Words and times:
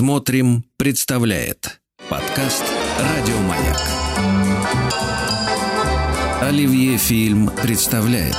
Смотрим, 0.00 0.64
представляет 0.78 1.78
подкаст 2.08 2.64
Радиомаяк. 2.98 3.76
Оливье 6.40 6.96
фильм 6.96 7.50
представляет 7.50 8.34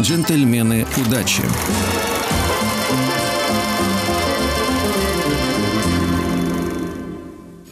Джентльмены 0.00 0.86
удачи. 0.96 1.42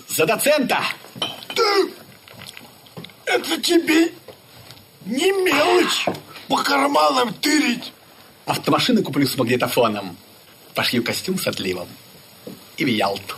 За 0.08 0.26
доцента! 0.26 0.80
Да, 1.56 1.62
это 3.24 3.62
тебе 3.62 4.12
не 5.06 5.32
мелочь 5.42 6.04
по 6.48 6.58
карманам 6.58 7.32
тырить. 7.32 7.94
Автомашины 8.44 9.02
куплю 9.02 9.26
с 9.26 9.38
магнитофоном. 9.38 10.18
Пошью 10.74 11.02
костюм 11.02 11.38
с 11.38 11.46
отливом. 11.46 11.88
И 12.76 12.84
в 12.84 12.88
Ялту. 12.88 13.36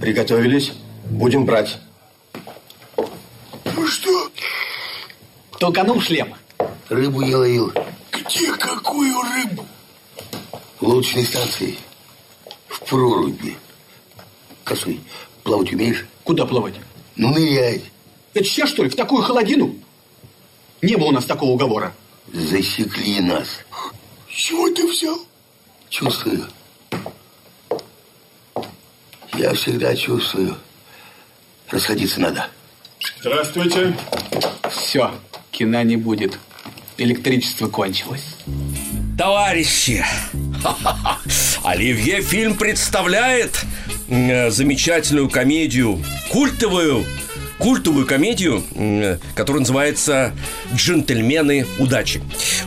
Приготовились? 0.00 0.72
Будем 1.10 1.44
брать. 1.44 1.78
Ну 2.96 3.86
что, 3.86 4.30
Толканул 5.58 6.00
шлем. 6.00 6.34
Рыбу 6.88 7.22
я 7.22 7.38
ловил 7.38 7.72
где 8.32 8.52
какую 8.54 9.14
рыбу? 9.22 9.66
в 10.80 10.86
лодочной 10.86 11.24
станции. 11.24 11.76
В 12.66 12.80
проруби. 12.80 13.56
Косой, 14.64 15.00
плавать 15.44 15.72
умеешь? 15.72 16.06
Куда 16.24 16.44
плавать? 16.44 16.74
Ну, 17.16 17.30
нырять. 17.30 17.82
Это 18.34 18.44
сейчас, 18.44 18.70
что 18.70 18.82
ли, 18.82 18.88
в 18.88 18.96
такую 18.96 19.22
холодину? 19.22 19.74
Не 20.80 20.96
было 20.96 21.08
у 21.08 21.12
нас 21.12 21.24
такого 21.24 21.50
уговора. 21.50 21.92
Засекли 22.32 23.20
нас. 23.20 23.48
Чего 24.28 24.70
ты 24.70 24.86
взял? 24.90 25.18
Чувствую. 25.90 26.48
Я 29.34 29.54
всегда 29.54 29.94
чувствую. 29.94 30.56
Расходиться 31.70 32.20
надо. 32.20 32.48
Здравствуйте. 33.20 33.96
Все, 34.70 35.12
кино 35.50 35.82
не 35.82 35.96
будет. 35.96 36.38
Электричество 36.96 37.68
кончилось. 37.68 38.36
Товарищи, 39.18 40.04
Оливье 41.64 42.22
фильм 42.22 42.56
представляет 42.56 43.64
замечательную 44.50 45.30
комедию, 45.30 45.98
культовую, 46.28 47.04
культовую 47.62 48.06
комедию, 48.06 48.64
которая 49.36 49.60
называется 49.60 50.32
«Джентльмены 50.74 51.64
удачи». 51.78 52.20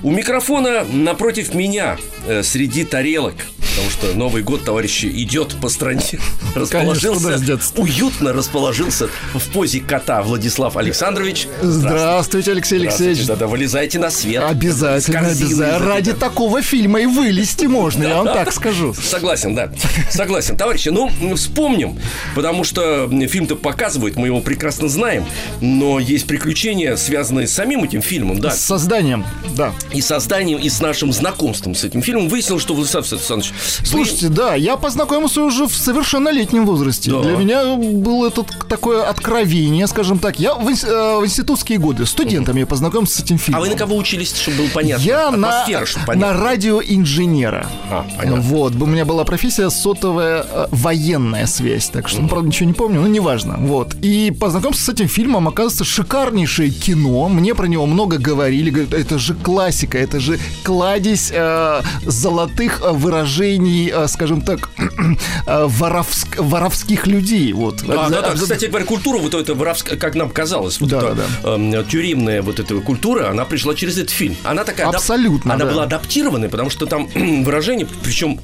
У 0.04 0.12
микрофона 0.12 0.86
напротив 0.90 1.54
меня 1.54 1.98
э, 2.28 2.44
среди 2.44 2.86
тарелок, 2.86 3.36
потому 3.76 3.90
что 3.90 4.14
Новый 4.18 4.42
год, 4.42 4.64
товарищи, 4.64 5.08
идет 5.08 5.56
по 5.62 5.68
стране, 5.68 6.02
расположился, 6.56 7.60
уютно 7.76 8.32
расположился 8.32 9.10
в 9.34 9.52
позе 9.52 9.82
кота 9.82 10.24
Владислав 10.24 10.78
Александрович. 10.78 11.48
Здравствуйте, 11.62 12.52
Алексей 12.52 12.80
Здравствуйте, 12.80 13.10
Алексеевич. 13.12 13.28
да-да, 13.28 13.48
вылезайте 13.48 14.00
на 14.00 14.10
свет. 14.10 14.44
Обязательно, 14.44 15.20
обязательно. 15.20 15.80
Ради 15.80 16.12
этой. 16.12 16.20
такого 16.20 16.62
фильма 16.62 17.02
и 17.02 17.06
вылезти 17.06 17.66
можно, 17.66 18.04
я 18.04 18.16
вам 18.16 18.28
так 18.28 18.54
скажу. 18.54 18.94
Согласен, 18.94 19.56
да. 19.56 19.70
Согласен. 20.10 20.56
Товарищи, 20.56 20.90
ну, 20.90 21.12
вспомним, 21.36 22.00
потому 22.34 22.64
что 22.64 23.10
фильм-то 23.28 23.58
показывает, 23.58 24.16
мы 24.16 24.28
его 24.28 24.40
прекрасно 24.40 24.85
знаем, 24.90 25.26
но 25.62 26.00
есть 26.00 26.28
приключения, 26.28 26.96
связанные 26.96 27.48
с 27.48 27.54
самим 27.54 27.84
этим 27.84 28.02
фильмом, 28.02 28.40
да, 28.40 28.52
С 28.52 28.62
созданием, 28.62 29.26
да. 29.56 29.72
и 29.92 30.02
созданием, 30.02 30.60
и 30.60 30.70
с 30.70 30.80
нашим 30.82 31.12
знакомством 31.12 31.76
с 31.76 31.84
этим 31.84 32.02
фильмом. 32.02 32.28
Выяснилось, 32.30 32.62
что 32.62 32.74
Владислав 32.74 33.12
Александрович... 33.12 33.52
вы- 33.80 33.86
Слушайте, 33.86 34.30
да, 34.30 34.56
я 34.56 34.76
познакомился 34.78 35.42
уже 35.42 35.68
в 35.68 35.74
совершеннолетнем 35.76 36.66
возрасте. 36.66 37.12
Да. 37.12 37.22
Для 37.22 37.32
меня 37.38 37.76
было 37.76 38.28
это 38.28 38.46
такое 38.70 39.04
откровение, 39.10 39.88
скажем 39.88 40.20
так. 40.20 40.40
Я 40.40 40.54
в, 40.56 40.68
э, 40.70 41.20
в 41.20 41.26
институтские 41.26 41.78
годы 41.78 42.06
студентами 42.06 42.60
я 42.62 42.66
познакомился 42.66 43.18
с 43.18 43.24
этим 43.24 43.36
А 43.36 43.40
фильмом. 43.40 43.62
вы 43.64 43.70
на 43.70 43.76
кого 43.76 43.96
учились, 43.96 44.36
чтобы 44.36 44.58
было 44.58 44.68
понятно? 44.74 45.04
Я 45.04 45.32
на, 45.32 45.66
чтобы 45.86 46.02
на 46.02 46.06
понятно. 46.08 46.34
радиоинженера. 46.44 47.68
А, 47.90 48.06
понятно. 48.18 48.42
Вот, 48.42 48.76
у 48.76 48.86
меня 48.86 49.06
была 49.06 49.24
профессия 49.24 49.70
сотовая 49.70 50.46
э, 50.50 50.68
военная 50.72 51.46
связь, 51.46 51.90
так 51.90 52.08
что, 52.08 52.22
ну, 52.22 52.28
правда, 52.28 52.48
ничего 52.48 52.68
не 52.68 52.74
помню, 52.74 53.02
но 53.02 53.08
неважно. 53.08 53.56
Вот. 53.60 53.96
И 54.02 54.32
познакомился 54.32 54.65
с 54.74 54.90
этим 54.90 55.08
фильмом, 55.08 55.48
оказывается, 55.48 55.84
шикарнейшее 55.84 56.70
кино. 56.72 57.30
Мне 57.30 57.54
про 57.56 57.68
него 57.68 57.86
много 57.86 58.18
говорили, 58.18 58.70
говорят, 58.70 58.94
это 58.94 59.20
же 59.20 59.34
классика, 59.34 59.98
это 59.98 60.20
же 60.20 60.40
кладезь 60.64 61.30
э, 61.34 61.82
золотых 62.06 62.82
э, 62.82 62.92
выражений, 62.92 63.92
э, 63.94 64.08
скажем 64.08 64.42
так, 64.42 64.70
э, 64.78 65.68
воровск- 65.68 66.42
воровских 66.42 67.08
людей. 67.08 67.54
Вот. 67.54 67.84
Да, 67.86 68.10
да, 68.10 68.22
да. 68.22 68.28
Обяза- 68.32 68.44
Кстати 68.44 68.66
говоря, 68.66 68.86
культура 68.86 69.18
вот 69.20 69.34
эта 69.34 69.54
воровская, 69.56 69.98
как 69.98 70.16
нам 70.16 70.30
казалось, 70.30 70.80
вот 70.80 70.90
Да, 70.90 70.98
эта 71.00 71.16
да, 71.44 71.54
эм, 71.56 71.86
тюремная 71.86 72.42
вот 72.42 72.60
эта 72.60 72.76
культура, 72.82 73.30
она 73.30 73.46
пришла 73.46 73.76
через 73.76 73.98
этот 73.98 74.12
фильм. 74.12 74.36
Она 74.44 74.64
такая... 74.64 74.88
адап- 74.88 74.96
Абсолютно, 74.96 75.54
Она 75.54 75.66
да. 75.66 75.72
была 75.72 75.84
адаптированной, 75.84 76.50
потому 76.50 76.70
что 76.70 76.86
там 76.86 77.08
выражение, 77.44 77.88
причем 78.04 78.40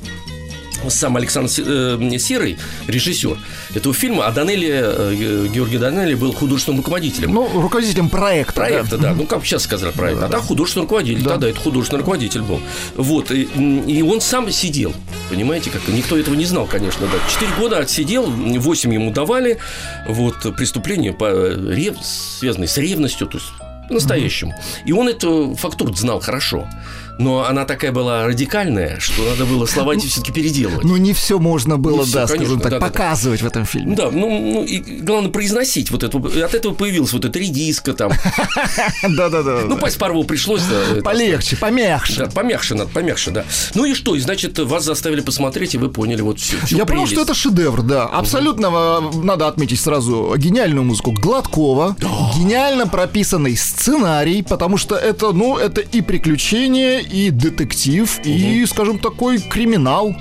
сам 0.89 1.17
Александр 1.17 1.51
э, 1.57 2.17
Серый, 2.17 2.57
режиссер 2.87 3.37
этого 3.75 3.93
фильма, 3.93 4.25
а 4.25 4.31
Данелли, 4.31 4.69
э, 4.71 5.47
Георгий 5.53 5.77
Данелли 5.77 6.15
был 6.15 6.33
художественным 6.33 6.79
руководителем. 6.79 7.33
Ну, 7.33 7.61
руководителем 7.61 8.09
проекта. 8.09 8.53
да. 8.53 8.67
Проекта, 8.67 8.97
да. 8.97 9.13
Ну, 9.13 9.25
как 9.25 9.45
сейчас 9.45 9.63
сказали 9.63 9.91
проект. 9.91 10.21
А 10.21 10.27
так 10.27 10.41
художественный 10.41 10.83
руководитель. 10.83 11.23
Да. 11.23 11.31
Тогда 11.31 11.49
это 11.49 11.59
художественный 11.59 11.99
руководитель 11.99 12.41
был. 12.41 12.61
Вот. 12.95 13.31
И, 13.31 13.43
и 13.43 14.01
он 14.01 14.21
сам 14.21 14.49
сидел. 14.51 14.93
Понимаете, 15.29 15.69
как 15.69 15.87
никто 15.87 16.17
этого 16.17 16.35
не 16.35 16.45
знал, 16.45 16.65
конечно. 16.65 17.07
Да. 17.07 17.31
Четыре 17.31 17.51
года 17.59 17.79
отсидел, 17.79 18.25
восемь 18.25 18.93
ему 18.93 19.11
давали. 19.11 19.57
Вот 20.07 20.55
преступление 20.55 21.13
по 21.13 21.29
рев... 21.29 21.95
связанное 22.03 22.67
с 22.67 22.77
ревностью, 22.77 23.27
то 23.27 23.37
есть 23.37 23.49
по-настоящему. 23.87 24.53
И 24.85 24.93
он 24.93 25.09
эту 25.09 25.55
фактуру 25.55 25.93
знал 25.93 26.21
хорошо. 26.21 26.67
Но 27.19 27.45
она 27.45 27.65
такая 27.65 27.91
была 27.91 28.25
радикальная, 28.25 28.99
что 28.99 29.23
надо 29.23 29.45
было 29.45 29.65
слова 29.65 29.93
эти 29.93 30.07
все-таки 30.07 30.31
переделывать. 30.31 30.83
Ну, 30.83 30.97
не 30.97 31.13
все 31.13 31.39
можно 31.39 31.77
было, 31.77 32.05
да, 32.11 32.27
скажем 32.27 32.59
так, 32.59 32.79
показывать 32.79 33.41
в 33.41 33.45
этом 33.45 33.65
фильме. 33.65 33.95
Да, 33.95 34.09
ну, 34.11 34.29
ну 34.29 34.63
и 34.63 34.79
главное 34.79 35.31
произносить 35.31 35.91
вот 35.91 36.03
это. 36.03 36.17
От 36.17 36.53
этого 36.53 36.73
появилась 36.73 37.13
вот 37.13 37.25
эта 37.25 37.37
редиска 37.39 37.93
там. 37.93 38.11
Да-да-да. 39.03 39.61
Ну, 39.65 39.77
Паспарову 39.77 40.23
пришлось. 40.23 40.63
да, 40.63 40.93
это 40.93 41.01
Полегче, 41.01 41.55
помягче. 41.55 42.25
Да, 42.25 42.25
помягче 42.27 42.75
надо, 42.75 42.89
помягче, 42.89 43.31
да. 43.31 43.45
Ну 43.75 43.85
и 43.85 43.93
что? 43.93 44.15
И 44.15 44.19
значит, 44.19 44.57
вас 44.59 44.83
заставили 44.83 45.21
посмотреть, 45.21 45.75
и 45.75 45.77
вы 45.77 45.89
поняли 45.89 46.21
вот 46.21 46.39
всю 46.39 46.57
Я 46.69 46.85
понял, 46.85 47.07
что 47.07 47.21
это 47.21 47.33
шедевр, 47.33 47.81
да. 47.81 48.05
Абсолютно 48.05 48.67
э, 48.67 49.17
надо 49.23 49.47
отметить 49.47 49.79
сразу 49.79 50.33
гениальную 50.37 50.83
музыку 50.83 51.11
Гладкова, 51.11 51.95
гениально 52.37 52.87
прописанный 52.87 53.55
сценарий, 53.55 54.43
потому 54.43 54.77
что 54.77 54.95
это, 54.95 55.31
ну, 55.31 55.57
это 55.57 55.81
и 55.81 56.01
приключение, 56.01 57.00
и 57.01 57.31
детектив, 57.31 58.19
и, 58.23 58.65
скажем, 58.65 58.99
такой 58.99 59.39
криминал. 59.39 60.15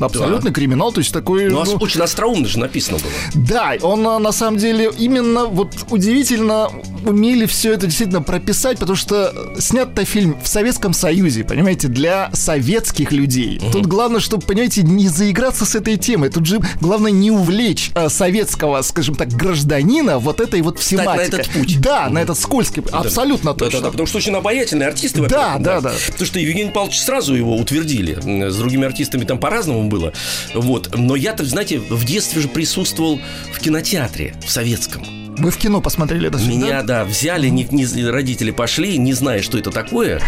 Абсолютно 0.00 0.52
криминал, 0.52 0.92
то 0.92 1.00
есть 1.00 1.12
такой... 1.12 1.48
Ну, 1.48 1.60
а 1.60 1.64
ну, 1.64 1.74
очень 1.76 2.00
остроумно 2.00 2.46
же 2.46 2.58
написано 2.58 2.98
было. 2.98 3.12
Да, 3.34 3.74
он 3.82 4.06
а, 4.06 4.18
на 4.18 4.32
самом 4.32 4.58
деле 4.58 4.90
именно 4.98 5.46
вот 5.46 5.72
удивительно 5.90 6.70
умели 7.04 7.46
все 7.46 7.72
это 7.72 7.86
действительно 7.86 8.22
прописать, 8.22 8.78
потому 8.78 8.96
что 8.96 9.32
снят-то 9.58 10.04
фильм 10.04 10.36
в 10.42 10.48
Советском 10.48 10.92
Союзе, 10.92 11.44
понимаете, 11.44 11.88
для 11.88 12.30
советских 12.32 13.12
людей. 13.12 13.60
Тут 13.72 13.86
главное, 13.86 14.20
чтобы, 14.20 14.44
понимаете, 14.44 14.82
не 14.82 15.08
заиграться 15.08 15.64
с 15.64 15.74
этой 15.74 15.96
темой. 15.96 16.30
Тут 16.30 16.46
же 16.46 16.60
главное 16.80 17.10
не 17.10 17.30
увлечь 17.30 17.90
а, 17.94 18.08
советского, 18.08 18.82
скажем 18.82 19.14
так, 19.14 19.28
гражданина 19.28 20.18
вот 20.18 20.40
этой 20.40 20.60
вот 20.62 20.78
Встать 20.78 20.98
на 20.98 21.04
тематикой. 21.04 21.40
этот 21.40 21.52
путь. 21.52 21.80
Да, 21.80 22.08
на 22.08 22.18
этот 22.18 22.38
скользкий. 22.38 22.82
Абсолютно 22.92 23.52
Да, 23.52 23.58
да, 23.58 23.64
точно. 23.64 23.80
да, 23.80 23.90
потому 23.90 24.06
что 24.06 24.18
очень 24.18 24.34
обаятельные 24.34 24.88
артисты. 24.88 25.22
во-первых, 25.22 25.62
Да, 25.62 25.80
да, 25.80 25.80
да. 25.80 25.92
Потому 26.06 26.26
что 26.26 26.38
Евгений 26.38 26.70
Павлович 26.70 27.00
сразу 27.00 27.34
его 27.34 27.56
утвердили. 27.56 28.48
С 28.50 28.56
другими 28.56 28.86
артистами 28.86 29.24
там 29.24 29.38
по-разному 29.38 29.85
было. 29.88 30.12
Вот. 30.54 30.94
Но 30.96 31.16
я-то, 31.16 31.44
знаете, 31.44 31.78
в 31.78 32.04
детстве 32.04 32.42
же 32.42 32.48
присутствовал 32.48 33.20
в 33.52 33.58
кинотеатре, 33.58 34.34
в 34.44 34.50
советском. 34.50 35.25
Вы 35.38 35.50
в 35.50 35.56
кино 35.56 35.80
посмотрели 35.80 36.28
это 36.28 36.38
Меня, 36.38 36.82
да? 36.82 37.00
да, 37.00 37.04
взяли, 37.04 37.48
не, 37.48 37.66
не- 37.70 38.06
родители 38.08 38.50
пошли, 38.50 38.96
не 38.98 39.12
зная, 39.12 39.42
что 39.42 39.58
это 39.58 39.70
такое, 39.70 40.20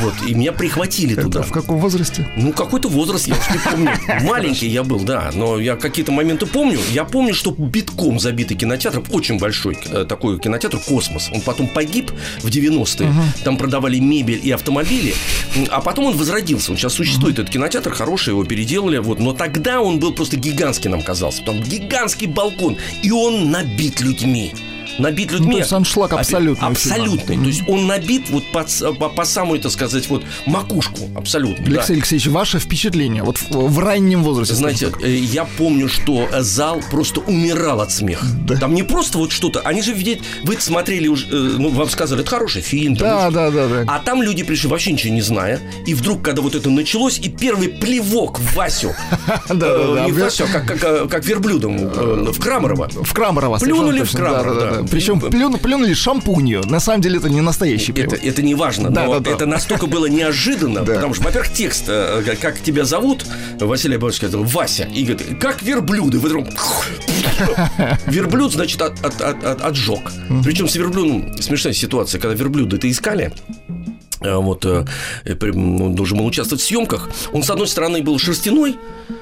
вот, 0.00 0.14
и 0.26 0.34
меня 0.34 0.52
прихватили 0.52 1.14
туда. 1.14 1.40
Это 1.40 1.48
в 1.48 1.52
каком 1.52 1.78
возрасте? 1.78 2.28
Ну, 2.36 2.52
какой-то 2.52 2.88
возраст, 2.88 3.26
я 3.26 3.34
уж 3.34 3.50
не 3.50 3.58
помню. 3.58 3.90
Маленький 4.26 4.66
я 4.68 4.82
был, 4.82 5.00
да, 5.00 5.30
но 5.34 5.58
я 5.58 5.76
какие-то 5.76 6.12
моменты 6.12 6.46
помню. 6.46 6.78
Я 6.92 7.04
помню, 7.04 7.32
что 7.34 7.50
битком 7.52 8.18
забитый 8.18 8.56
кинотеатр, 8.56 9.02
очень 9.10 9.38
большой 9.38 9.78
э, 9.90 10.04
такой 10.08 10.38
кинотеатр 10.40 10.78
«Космос». 10.78 11.30
Он 11.32 11.40
потом 11.40 11.68
погиб 11.68 12.10
в 12.40 12.46
90-е. 12.48 13.12
Там 13.44 13.56
продавали 13.56 13.98
мебель 13.98 14.40
и 14.42 14.50
автомобили. 14.50 15.14
А 15.70 15.80
потом 15.80 16.06
он 16.06 16.16
возродился. 16.16 16.72
Он 16.72 16.76
сейчас 16.78 16.94
существует, 16.94 17.38
этот 17.38 17.50
кинотеатр, 17.52 17.92
хороший, 17.92 18.30
его 18.30 18.44
переделали. 18.44 18.98
Вот. 18.98 19.20
Но 19.20 19.32
тогда 19.32 19.80
он 19.80 19.98
был 20.00 20.12
просто 20.12 20.36
гигантский, 20.36 20.90
нам 20.90 21.02
казался. 21.02 21.42
Там 21.44 21.60
гигантский 21.62 22.26
балкон. 22.26 22.76
И 23.02 23.10
он 23.10 23.50
набит 23.50 24.00
людьми. 24.00 24.52
Набит 24.98 25.32
людьми. 25.32 25.46
Ну, 25.46 25.52
то 25.52 25.58
есть 25.58 25.72
аншлаг 25.72 26.12
абсолютный. 26.12 26.66
Абсолютный. 26.68 27.36
То 27.36 27.44
есть 27.44 27.62
он 27.68 27.86
набит 27.86 28.30
вот 28.30 28.44
под 28.52 28.66
по, 28.98 29.08
по 29.08 29.24
самую, 29.24 29.60
так 29.60 29.72
сказать, 29.72 30.08
вот 30.08 30.24
макушку. 30.46 31.08
Абсолютно. 31.14 31.64
да. 31.64 31.72
Алексей 31.72 31.94
Алексеевич, 31.94 32.26
ваше 32.28 32.58
впечатление 32.58 33.22
вот 33.22 33.38
в, 33.38 33.50
в 33.50 33.78
раннем 33.78 34.22
возрасте? 34.22 34.54
Знаете, 34.54 34.92
э, 35.02 35.10
я 35.10 35.44
помню, 35.44 35.88
что 35.88 36.28
э, 36.32 36.42
зал 36.42 36.80
просто 36.90 37.20
умирал 37.20 37.80
от 37.80 37.92
смеха. 37.92 38.26
Да. 38.46 38.56
Там 38.56 38.74
не 38.74 38.82
просто 38.82 39.18
вот 39.18 39.32
что-то. 39.32 39.60
Они 39.60 39.82
же 39.82 39.92
видят, 39.92 40.20
вы 40.44 40.56
смотрели 40.58 41.08
уже, 41.08 41.26
э, 41.26 41.56
ну, 41.58 41.68
вам 41.70 41.88
сказали, 41.88 42.22
это 42.22 42.30
хороший 42.30 42.62
фильм. 42.62 42.94
Да, 42.94 43.30
да, 43.30 43.50
да, 43.50 43.68
да. 43.68 43.84
А 43.86 43.98
там 43.98 44.22
люди 44.22 44.42
пришли 44.42 44.68
вообще 44.68 44.92
ничего 44.92 45.12
не 45.14 45.22
зная. 45.22 45.60
И 45.86 45.94
вдруг, 45.94 46.22
когда 46.22 46.42
вот 46.42 46.54
это 46.54 46.70
началось, 46.70 47.18
и 47.18 47.28
первый 47.28 47.68
плевок 47.68 48.38
в 48.38 48.54
Васю. 48.54 48.94
Да, 49.48 49.54
да, 49.54 49.94
да. 49.94 50.04
Не 50.06 50.12
Васю, 50.12 50.44
как, 50.52 51.24
верблюдом 51.24 51.76
в 51.78 52.40
Крамарова. 52.40 52.88
В 52.88 53.12
Крамарова. 53.12 53.58
Плюнули 53.58 54.02
в. 54.02 54.12
Крамарова, 54.12 54.54
Да, 54.54 54.60
да, 54.60 54.70
да. 54.70 54.82
да. 54.82 54.85
Причем 54.90 55.20
плюну- 55.20 55.58
плюнули 55.58 55.94
шампунью. 55.94 56.62
На 56.66 56.80
самом 56.80 57.00
деле 57.00 57.18
это 57.18 57.28
не 57.28 57.40
настоящий 57.40 57.92
Это, 57.92 58.02
перевод. 58.02 58.18
это 58.22 58.42
не 58.42 58.54
важно, 58.54 58.90
Да, 58.90 59.04
но 59.04 59.14
да, 59.14 59.20
да. 59.20 59.30
это 59.30 59.46
настолько 59.46 59.86
было 59.86 60.06
неожиданно, 60.06 60.80
Да. 60.82 60.94
потому 60.94 61.14
что, 61.14 61.24
во-первых, 61.24 61.52
текст, 61.52 61.84
э, 61.88 62.22
как- 62.24 62.38
как 62.38 62.60
тебя 62.60 62.84
зовут, 62.84 63.24
Василий 63.60 63.96
Абрамович 63.96 64.16
сказал, 64.16 64.44
Вася, 64.44 64.84
и 64.84 65.04
говорит, 65.04 65.38
как 65.40 65.62
верблюды, 65.62 66.18
вы 66.18 66.28
вдруг- 66.28 66.46
верблюд, 68.06 68.52
значит, 68.52 68.80
от, 68.82 69.04
от- 69.04 69.20
от- 69.20 69.44
от- 69.44 69.62
отжег. 69.62 70.12
Причем 70.44 70.68
с 70.68 70.76
верблюдом 70.76 71.36
смешная 71.40 71.72
ситуация, 71.72 72.20
когда 72.20 72.34
верблюда 72.34 72.76
это 72.76 72.90
искали, 72.90 73.32
э, 74.20 74.34
вот 74.34 74.64
э, 74.64 74.84
э, 75.24 75.34
он 75.50 75.94
должен 75.94 76.18
был 76.18 76.26
участвовать 76.26 76.62
в 76.62 76.66
съемках. 76.66 77.10
Он, 77.32 77.42
с 77.42 77.50
одной 77.50 77.68
стороны, 77.68 78.02
был 78.02 78.18
шерстяной, 78.18 78.76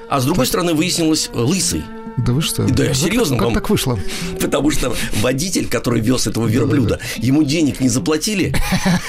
а 0.09 0.19
с 0.19 0.25
другой 0.25 0.45
стороны, 0.45 0.73
выяснилось, 0.73 1.29
э, 1.33 1.37
лысый. 1.37 1.83
Да 2.17 2.33
вы 2.33 2.41
что? 2.41 2.63
Да, 2.63 2.85
я 2.85 2.93
серьезно 2.93 3.35
Как 3.37 3.45
вам- 3.45 3.53
так 3.53 3.69
вышло? 3.69 3.99
Потому 4.39 4.71
что 4.71 4.95
водитель, 5.21 5.67
который 5.67 6.01
вез 6.01 6.27
этого 6.27 6.47
верблюда, 6.47 6.99
ему 7.17 7.43
денег 7.43 7.79
не 7.81 7.89
заплатили. 7.89 8.53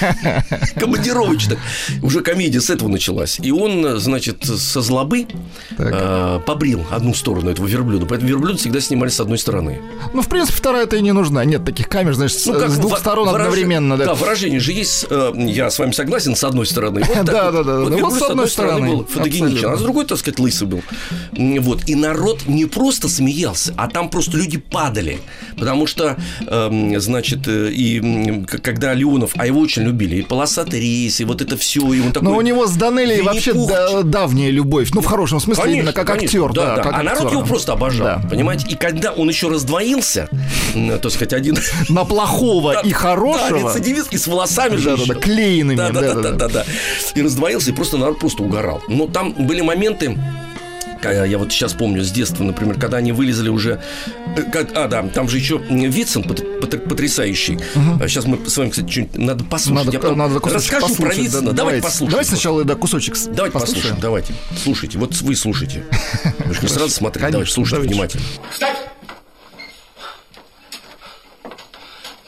Командировочных. 0.79 1.59
Уже 2.01 2.21
комедия 2.21 2.59
с 2.61 2.69
этого 2.69 2.89
началась. 2.89 3.39
И 3.41 3.51
он, 3.51 3.99
значит, 3.99 4.43
со 4.45 4.81
злобы 4.81 5.27
э, 5.77 6.39
побрил 6.45 6.85
одну 6.91 7.13
сторону 7.13 7.49
этого 7.49 7.65
верблюда. 7.67 8.05
Поэтому 8.05 8.29
верблюд 8.29 8.59
всегда 8.59 8.81
снимали 8.81 9.09
с 9.09 9.19
одной 9.19 9.37
стороны. 9.37 9.79
Ну, 10.13 10.21
в 10.21 10.27
принципе, 10.27 10.57
вторая-то 10.57 10.95
и 10.97 11.01
не 11.01 11.11
нужна. 11.13 11.45
Нет 11.45 11.63
таких 11.65 11.87
камер, 11.89 12.13
значит, 12.13 12.39
с, 12.39 12.45
Ну, 12.45 12.53
как 12.59 12.69
с 12.69 12.77
двух 12.77 12.97
сторон 12.99 13.29
одновременно. 13.29 13.97
Да, 13.97 14.05
Да. 14.05 14.13
выражение 14.15 14.59
же 14.59 14.71
есть, 14.73 15.05
э, 15.09 15.31
я 15.47 15.69
с 15.69 15.79
вами 15.79 15.91
согласен, 15.91 16.35
с 16.35 16.43
одной 16.43 16.65
стороны. 16.65 17.03
Вот 17.07 17.25
Да, 17.25 17.51
вот. 17.51 17.53
да, 17.53 17.63
да, 17.63 17.79
Вот 17.79 18.01
Вот 18.01 18.13
с 18.13 18.21
одной 18.21 18.49
стороны. 18.49 18.89
был 18.89 19.05
фотогеничен, 19.05 19.69
а 19.69 19.77
с 19.77 19.81
другой, 19.81 20.05
так 20.05 20.17
сказать, 20.17 20.39
лысый 20.39 20.67
был. 20.67 20.81
Вот. 21.61 21.87
И 21.87 21.95
народ 21.95 22.47
не 22.47 22.65
просто 22.65 22.96
смеялся, 23.07 23.73
а 23.77 23.87
там 23.87 24.09
просто 24.09 24.37
люди 24.37 24.57
падали. 24.57 25.19
Потому 25.57 25.85
что, 25.85 26.17
эм, 26.47 26.99
значит, 26.99 27.47
э, 27.47 27.69
и 27.71 28.43
когда 28.63 28.93
Леонов, 28.95 29.31
а 29.35 29.45
его 29.45 29.59
очень 29.59 29.83
любили, 29.83 30.15
и 30.17 30.21
полосатый 30.23 30.79
рейс, 30.79 31.19
и 31.19 31.25
вот 31.25 31.41
это 31.41 31.55
все, 31.57 31.93
и 31.93 32.01
он 32.01 32.11
такой... 32.11 32.29
Но 32.29 32.37
у 32.37 32.41
него 32.41 32.65
с 32.65 32.75
Данелией 32.75 33.21
вообще 33.21 33.53
да- 33.53 34.01
давняя 34.03 34.49
любовь. 34.49 34.89
Ну, 34.93 35.01
в 35.01 35.05
хорошем 35.05 35.39
смысле, 35.39 35.63
Конечно, 35.63 35.79
именно 35.81 35.93
как 35.93 36.07
конечно, 36.07 36.39
актер. 36.45 36.53
Да, 36.53 36.75
как 36.77 36.93
а 36.93 37.03
народ 37.03 37.21
актер. 37.25 37.37
его 37.37 37.45
просто 37.45 37.73
обожал, 37.73 38.07
Да. 38.21 38.27
понимаете? 38.29 38.65
И 38.69 38.75
когда 38.75 39.11
он 39.11 39.29
еще 39.29 39.49
раздвоился, 39.49 40.29
то 41.01 41.09
сказать, 41.09 41.33
один... 41.33 41.57
На 41.89 42.05
плохого 42.05 42.81
и 42.83 42.89
Да, 42.91 42.95
хорошего. 42.95 43.73
рецидивист, 43.73 44.13
и 44.13 44.17
с 44.17 44.27
волосами 44.27 44.77
же 44.77 44.95
клеенными, 44.97 45.75
Да, 45.77 45.89
да, 45.91 46.13
да, 46.15 46.31
да, 46.31 46.47
да. 46.47 46.65
И 47.15 47.21
раздвоился, 47.21 47.71
и 47.71 47.73
просто 47.73 47.97
народ 47.97 48.19
просто 48.19 48.43
угорал. 48.43 48.81
Но 48.87 49.07
там 49.07 49.33
были 49.33 49.61
моменты, 49.61 50.17
я 51.03 51.37
вот 51.37 51.51
сейчас 51.51 51.73
помню 51.73 52.03
с 52.03 52.11
детства, 52.11 52.43
например, 52.43 52.79
когда 52.79 52.97
они 52.97 53.11
вылезли 53.11 53.49
уже... 53.49 53.81
э, 54.35 54.65
а, 54.75 54.87
да, 54.87 55.03
там 55.07 55.29
же 55.29 55.37
еще 55.37 55.57
Вицин 55.57 56.23
пот- 56.23 56.59
пот- 56.61 56.87
потрясающий. 56.89 57.59
А 58.01 58.07
Сейчас 58.07 58.25
мы 58.25 58.47
с 58.49 58.57
вами, 58.57 58.69
кстати, 58.69 58.89
что-нибудь 58.89 59.17
надо 59.17 59.43
послушать. 59.43 59.85
Надо, 59.85 59.91
Я 59.95 59.99
потом 59.99 60.17
надо 60.17 60.39
кусочек 60.39 60.73
расскажу 60.73 60.87
про 60.95 61.03
послушать, 61.05 61.17
Вицина. 61.19 61.41
да, 61.41 61.51
давайте 61.53 61.81
послушаем. 61.83 62.11
Давайте 62.11 62.29
сначала 62.31 62.63
да, 62.63 62.75
кусочек 62.75 63.15
Давайте 63.31 63.59
послушаем, 63.59 63.97
давайте. 63.99 64.33
Слушайте, 64.63 64.97
вот 64.97 65.13
вы 65.21 65.35
слушайте. 65.35 65.83
Вы 66.39 66.53
же 66.53 66.61
не 66.61 66.67
сразу 66.67 66.89
смотрите, 66.89 67.19
давайте, 67.29 67.37
Конечно, 67.37 67.53
слушайте 67.53 67.89
давайте. 67.93 68.17
внимательно. 68.19 68.23
Встать! 68.51 68.77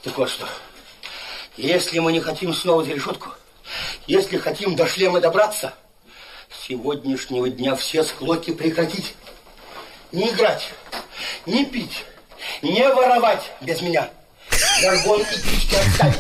Так 0.04 0.18
вот 0.18 0.30
что. 0.30 0.48
Если 1.58 2.00
мы 2.00 2.12
не 2.14 2.22
хотим 2.22 2.54
снова 2.54 2.84
за 2.84 2.92
решетку, 2.92 3.30
если 4.08 4.38
хотим 4.38 4.76
до 4.76 4.88
шлема 4.88 5.20
добраться, 5.20 5.74
с 6.50 6.68
сегодняшнего 6.68 7.50
дня 7.50 7.76
все 7.76 8.04
склоки 8.04 8.52
прекратить. 8.52 9.16
Не 10.12 10.30
играть, 10.30 10.70
не 11.46 11.66
пить, 11.66 12.04
не 12.62 12.88
воровать 12.90 13.52
без 13.62 13.82
меня. 13.82 14.10
Жаргон 14.82 15.22
и 15.22 15.26
птички 15.26 15.76
оставить. 15.76 16.18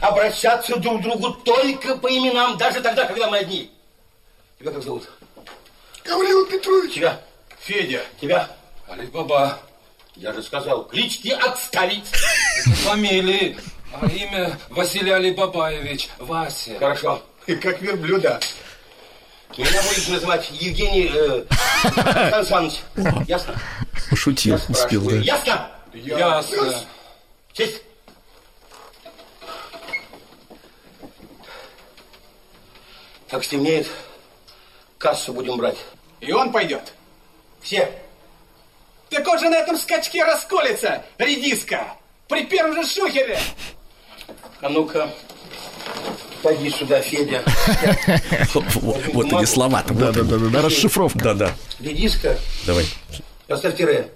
Обращаться 0.00 0.76
друг 0.76 1.00
к 1.00 1.02
другу 1.02 1.32
только 1.32 1.96
по 1.96 2.08
именам, 2.08 2.56
даже 2.56 2.80
тогда, 2.80 3.06
когда 3.06 3.28
мы 3.28 3.38
одни. 3.38 3.70
Тебя 4.60 4.70
как 4.70 4.82
зовут? 4.82 5.08
Гаврила 6.04 6.46
Петрович, 6.46 6.94
Тебя? 6.94 7.20
Федя, 7.60 8.02
Тебя? 8.20 8.48
Алибаба, 8.86 9.58
Я 10.14 10.32
же 10.32 10.42
сказал, 10.42 10.84
клички 10.84 11.30
отставить. 11.30 12.06
фамилии, 12.84 13.56
а 13.92 14.06
имя 14.06 14.58
Василий 14.68 15.10
Алибабаевич, 15.10 16.08
Вася. 16.18 16.78
Хорошо. 16.78 17.22
Как 17.46 17.80
верблюда. 17.80 18.38
Меня 19.56 19.82
будешь 19.82 20.08
называть 20.08 20.50
Евгений 20.50 21.10
э, 21.14 21.44
Сан 22.44 22.44
Саныч. 22.44 22.82
Ясно? 23.28 23.54
Пошутил, 24.10 24.56
Я 24.56 24.64
успел, 24.68 25.02
да. 25.02 25.16
Ясно? 25.16 25.70
Ясно. 25.92 26.74
Честь. 27.52 27.82
Как 33.30 33.44
стемнеет, 33.44 33.86
кассу 34.98 35.32
будем 35.32 35.56
брать. 35.56 35.78
И 36.20 36.32
он 36.32 36.50
пойдет. 36.50 36.92
Все. 37.60 37.90
Так 39.10 39.26
он 39.28 39.38
же 39.38 39.48
на 39.48 39.56
этом 39.56 39.76
скачке 39.76 40.24
расколется, 40.24 41.04
редиска. 41.18 41.94
При 42.28 42.44
первом 42.44 42.74
же 42.74 42.88
шухере. 42.88 43.38
А 44.60 44.68
ну-ка, 44.68 45.10
пойди 46.42 46.70
сюда, 46.70 47.00
Федя. 47.00 47.42
Вот 48.54 49.32
они 49.32 49.46
слова-то. 49.46 49.94
Да, 49.94 50.12
да, 50.12 50.22
да, 50.22 50.36
да, 50.36 50.62
расшифровка. 50.62 51.18
Да, 51.18 51.34
да. 51.34 51.54
Редиска, 51.80 52.38
Давай. 52.66 52.84
поставь 53.48 53.76
тире. 53.76 54.10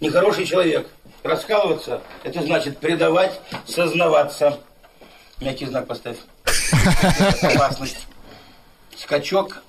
Нехороший 0.00 0.44
человек. 0.46 0.88
Раскалываться– 1.22 2.02
это 2.22 2.42
значит 2.42 2.78
предавать, 2.78 3.40
сознаваться. 3.66 4.58
Мягкий 5.40 5.64
знак 5.64 5.86
поставь. 5.86 6.18
Опасность. 7.42 8.06
Скачок 8.94 9.62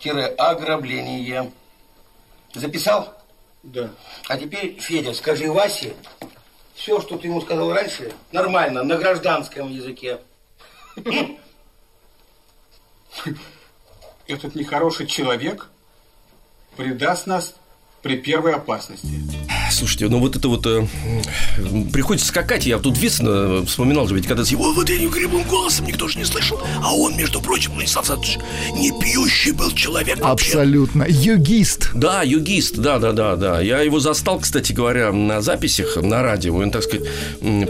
тире 0.00 0.26
ограбление. 0.26 1.52
Записал? 2.54 3.14
Да. 3.62 3.90
А 4.28 4.38
теперь, 4.38 4.78
Федя, 4.80 5.12
скажи 5.12 5.50
Васе, 5.52 5.94
все, 6.74 7.00
что 7.00 7.18
ты 7.18 7.28
ему 7.28 7.40
сказал 7.40 7.72
раньше, 7.72 8.12
нормально, 8.32 8.82
на 8.82 8.96
гражданском 8.96 9.70
языке. 9.70 10.20
Этот 14.26 14.54
нехороший 14.54 15.06
человек 15.06 15.70
предаст 16.76 17.26
нас 17.26 17.54
при 18.02 18.16
первой 18.16 18.54
опасности. 18.54 19.20
Слушайте, 19.70 20.08
ну 20.08 20.18
вот 20.18 20.36
это 20.36 20.48
вот 20.48 20.66
э, 20.66 20.86
приходится 21.92 22.28
скакать. 22.28 22.66
Я 22.66 22.78
тут 22.78 22.98
Вицина 22.98 23.64
вспоминал 23.66 24.06
же, 24.06 24.14
ведь 24.14 24.26
когда 24.26 24.44
с 24.44 24.48
его 24.48 24.72
вот 24.72 24.88
этим 24.90 25.10
грибым 25.10 25.42
голосом 25.44 25.86
никто 25.86 26.08
же 26.08 26.18
не 26.18 26.24
слышал. 26.24 26.60
А 26.82 26.94
он, 26.94 27.16
между 27.16 27.40
прочим, 27.40 27.72
Владислав 27.72 28.08
Александрович, 28.10 28.38
не 28.76 28.92
пьющий 29.00 29.52
был 29.52 29.70
человек 29.72 30.18
вообще. 30.20 30.52
Абсолютно. 30.52 31.04
Югист. 31.08 31.90
Да, 31.94 32.22
югист, 32.22 32.76
да, 32.76 32.98
да, 32.98 33.12
да, 33.12 33.36
да. 33.36 33.60
Я 33.60 33.80
его 33.80 34.00
застал, 34.00 34.38
кстати 34.38 34.72
говоря, 34.72 35.12
на 35.12 35.40
записях 35.40 35.96
на 35.96 36.22
радио. 36.22 36.56
Он, 36.56 36.70
так 36.70 36.82
сказать, 36.82 37.06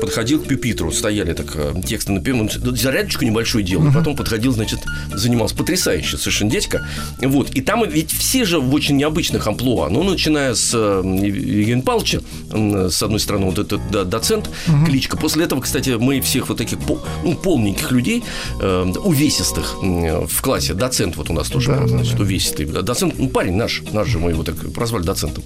подходил 0.01 0.41
к 0.41 0.47
пюпитру, 0.47 0.93
стояли 0.93 1.33
так 1.33 1.53
э, 1.55 1.75
тексты 1.87 2.13
написаны, 2.13 2.43
он 2.43 2.77
зарядочку 2.77 3.25
небольшую 3.25 3.65
делал, 3.65 3.93
потом 3.93 4.17
подходил, 4.17 4.53
значит, 4.53 4.81
занимался. 5.13 5.55
Потрясающе 5.57 6.17
совершенно 6.17 6.51
дядька. 6.51 6.87
Вот. 7.21 7.51
И 7.51 7.61
там 7.61 7.89
ведь 7.89 8.11
все 8.11 8.45
же 8.45 8.61
в 8.61 8.75
очень 8.75 8.97
необычных 8.97 9.47
амплуа. 9.47 9.89
Ну, 9.89 10.03
начиная 10.03 10.55
с 10.55 10.73
э, 10.75 11.03
Евгения 11.05 11.83
Павловича, 11.95 12.21
Павловича, 12.21 12.21
м, 12.53 12.91
с 12.91 13.03
одной 13.03 13.21
стороны, 13.21 13.47
вот 13.47 13.59
этот 13.59 13.81
да, 13.91 14.05
доцент, 14.05 14.51
кличка. 14.87 15.17
После 15.17 15.45
этого, 15.45 15.61
кстати, 15.61 15.91
мы 15.91 16.21
всех 16.21 16.49
вот 16.49 16.59
таких 16.59 16.79
ну, 17.23 17.35
полненьких 17.37 17.93
людей, 17.93 18.25
э, 18.61 18.93
увесистых 19.05 19.77
м, 19.83 20.27
в 20.27 20.43
классе, 20.43 20.75
доцент 20.75 21.17
вот 21.17 21.31
у 21.31 21.33
нас 21.33 21.49
тоже, 21.49 21.71
Да, 21.71 21.81
да, 21.81 21.89
значит, 21.89 22.19
увесистый. 22.19 22.67
Доцент, 22.67 23.15
ну, 23.19 23.29
парень 23.29 23.55
наш, 23.57 23.83
наш 23.93 24.09
же, 24.09 24.19
мы 24.19 24.31
его 24.31 24.43
так 24.43 24.57
прозвали 24.73 25.05
доцентом. 25.05 25.45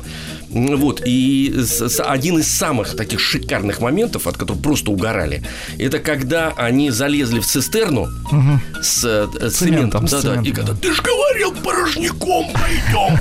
Вот, 0.51 1.03
и 1.05 1.55
с- 1.57 1.89
с- 1.89 2.03
один 2.03 2.39
из 2.39 2.49
самых 2.49 2.97
таких 2.97 3.21
шикарных 3.21 3.81
моментов, 3.81 4.27
от 4.27 4.37
которых 4.37 4.63
просто 4.63 4.91
угорали, 4.91 5.43
это 5.79 5.99
когда 5.99 6.53
они 6.57 6.91
залезли 6.91 7.41
в 7.41 7.47
цистерну 7.47 8.09
с, 8.83 9.05
э, 9.05 9.27
э, 9.41 9.51
Цементом, 9.51 10.07
с 10.09 10.11
Да, 10.23 10.37
да, 10.37 10.43
и 10.43 10.53
когда 10.53 10.73
да. 10.73 10.79
ты 10.81 10.93
же 10.93 11.03
говорил, 11.03 11.53
порожняком 11.63 12.47
пойдем. 12.53 13.19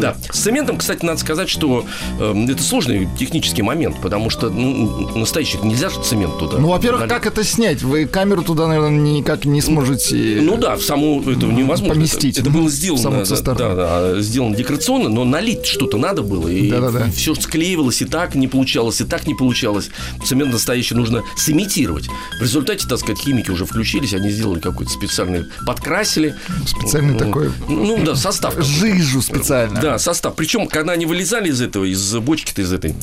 Да. 0.00 0.16
С 0.32 0.38
цементом, 0.40 0.78
кстати, 0.78 1.04
надо 1.04 1.18
сказать, 1.20 1.48
что 1.48 1.84
э, 2.20 2.46
это 2.48 2.62
сложный 2.62 3.08
технический 3.18 3.62
момент, 3.62 3.96
потому 4.00 4.30
что 4.30 4.50
ну, 4.50 5.16
настоящий 5.16 5.58
нельзя 5.62 5.88
же 5.88 6.02
цемент 6.02 6.38
туда. 6.38 6.58
Ну, 6.58 6.68
во-первых, 6.68 7.08
как 7.08 7.26
это 7.26 7.44
снять? 7.44 7.82
Вы 7.82 8.06
камеру 8.06 8.42
туда, 8.42 8.66
наверное, 8.66 8.90
никак 8.98 9.44
не 9.44 9.60
сможете... 9.60 10.38
Ну 10.42 10.56
да, 10.56 10.76
в 10.76 10.82
саму 10.82 11.20
это 11.22 11.46
невозможно. 11.46 11.94
Поместить. 11.94 12.38
Это, 12.38 12.50
было 12.50 12.68
сделано, 12.68 13.24
да, 13.24 13.74
да, 13.74 14.20
сделано 14.20 14.56
декорационно, 14.56 15.05
но 15.08 15.24
налить 15.24 15.66
что-то 15.66 15.96
надо 15.98 16.22
было, 16.22 16.48
и 16.48 16.70
Да-да-да. 16.70 17.10
все 17.10 17.34
склеивалось, 17.34 18.02
и 18.02 18.04
так 18.04 18.34
не 18.34 18.48
получалось, 18.48 19.00
и 19.00 19.04
так 19.04 19.26
не 19.26 19.34
получалось. 19.34 19.90
Цемент 20.24 20.52
настоящий 20.52 20.94
нужно 20.94 21.22
сымитировать. 21.36 22.08
В 22.38 22.42
результате, 22.42 22.86
так 22.88 22.98
сказать, 22.98 23.18
химики 23.18 23.50
уже 23.50 23.64
включились, 23.66 24.14
они 24.14 24.30
сделали 24.30 24.60
какой-то 24.60 24.90
специальный, 24.92 25.44
подкрасили. 25.66 26.34
Специальный 26.66 27.12
Ну, 27.14 27.18
такой 27.18 27.50
Ну 27.68 28.02
да, 28.04 28.14
состав. 28.16 28.54
жижу 28.62 29.22
специально. 29.22 29.80
Да, 29.80 29.98
состав. 29.98 30.34
Причем, 30.36 30.66
когда 30.66 30.92
они 30.92 31.06
вылезали 31.06 31.48
из 31.50 31.60
этого, 31.60 31.84
из 31.84 32.14
бочки-то 32.16 32.62
из 32.62 32.72
этой, 32.72 32.94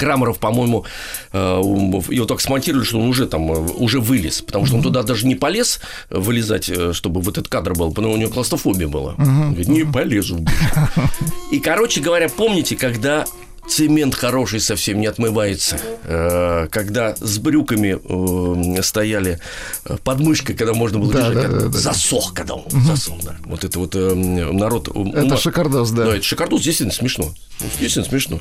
Крамеров, 0.00 0.38
по-моему, 0.38 0.86
э, 1.32 1.38
его 1.38 2.24
так 2.24 2.40
смонтировали, 2.40 2.84
что 2.84 2.98
он 2.98 3.08
уже 3.08 3.26
там, 3.26 3.52
э, 3.52 3.56
уже 3.76 4.00
вылез, 4.00 4.40
потому 4.40 4.64
что 4.64 4.76
он 4.76 4.82
туда 4.82 5.02
даже 5.02 5.26
не 5.26 5.34
полез 5.34 5.80
э, 6.08 6.18
вылезать, 6.18 6.70
чтобы 6.92 7.20
вот 7.20 7.36
этот 7.36 7.48
кадр 7.48 7.74
был, 7.74 7.90
потому 7.90 8.08
что 8.08 8.16
у 8.16 8.20
него 8.20 8.30
клаустрофобия 8.30 8.88
была. 8.88 9.14
Он 9.18 9.50
говорит, 9.50 9.68
не 9.68 9.84
полезу. 9.84 10.36
в 10.36 10.40
бочку». 10.40 11.00
И, 11.52 11.58
короче 11.60 12.00
говоря, 12.00 12.28
помните, 12.28 12.76
когда 12.76 13.26
цемент 13.70 14.14
хороший 14.14 14.60
совсем 14.60 15.00
не 15.00 15.06
отмывается, 15.06 15.78
э, 16.04 16.66
когда 16.70 17.14
с 17.16 17.38
брюками 17.38 17.98
э, 18.78 18.82
стояли 18.82 19.38
э, 19.84 19.96
под 20.02 20.20
мышкой, 20.20 20.56
когда 20.56 20.74
можно 20.74 20.98
было 20.98 21.12
Да, 21.12 21.28
держать, 21.28 21.50
да, 21.50 21.60
да, 21.68 21.78
засох, 21.78 22.34
когда 22.34 22.54
он 22.54 22.64
засох, 22.70 23.22
да. 23.22 23.36
Вот 23.44 23.64
это 23.64 23.78
вот 23.78 23.94
э, 23.94 24.14
народ... 24.14 24.88
Это 24.88 24.98
ума- 24.98 25.36
шикардос, 25.38 25.90
да. 25.92 26.04
да, 26.06 26.16
это 26.16 26.24
шикардос, 26.24 26.62
действительно 26.62 26.92
смешно. 26.92 27.32
Действительно 27.60 28.04
смешно. 28.04 28.40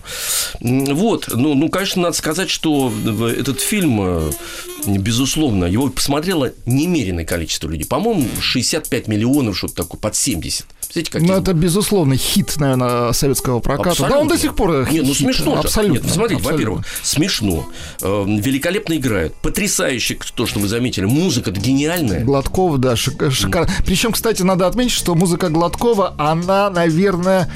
Вот, 0.61 1.27
ну, 1.27 1.53
ну, 1.53 1.69
конечно, 1.69 2.01
надо 2.03 2.15
сказать, 2.17 2.49
что 2.49 2.91
этот 3.37 3.59
фильм, 3.59 4.31
безусловно, 4.87 5.65
его 5.65 5.89
посмотрело 5.89 6.51
немереное 6.65 7.25
количество 7.25 7.67
людей. 7.69 7.85
По-моему, 7.85 8.27
65 8.39 9.07
миллионов, 9.07 9.57
что-то 9.57 9.75
такое, 9.75 9.99
под 9.99 10.15
70. 10.15 10.65
Представляете, 10.91 11.11
какие 11.11 11.27
Ну, 11.29 11.37
это, 11.37 11.53
безусловно, 11.53 12.15
хит, 12.17 12.55
наверное, 12.57 13.11
советского 13.13 13.59
проката. 13.59 14.07
Да, 14.09 14.17
он 14.17 14.27
до 14.27 14.37
сих 14.39 14.55
пор 14.55 14.89
Нет, 14.91 15.03
ну 15.05 15.13
хит. 15.13 15.17
смешно 15.27 15.55
же. 15.55 15.67
Абсолютно. 15.67 16.03
Нет, 16.05 16.11
смотрите, 16.13 16.39
абсолютно. 16.41 16.51
во-первых, 16.51 16.85
смешно. 17.03 17.69
Э, 18.01 18.25
великолепно 18.27 18.93
играют. 18.97 19.35
Потрясающе, 19.35 20.17
то, 20.33 20.47
что 20.47 20.59
вы 20.59 20.67
заметили. 20.67 21.05
Музыка 21.05 21.51
гениальная. 21.51 22.23
Гладков, 22.23 22.79
да, 22.79 22.93
шик- 22.93 23.29
шикарно. 23.29 23.69
Причем, 23.85 24.13
кстати, 24.13 24.41
надо 24.41 24.65
отметить, 24.65 24.93
что 24.93 25.13
музыка 25.13 25.49
Гладкова, 25.49 26.15
она, 26.17 26.71
наверное, 26.71 27.51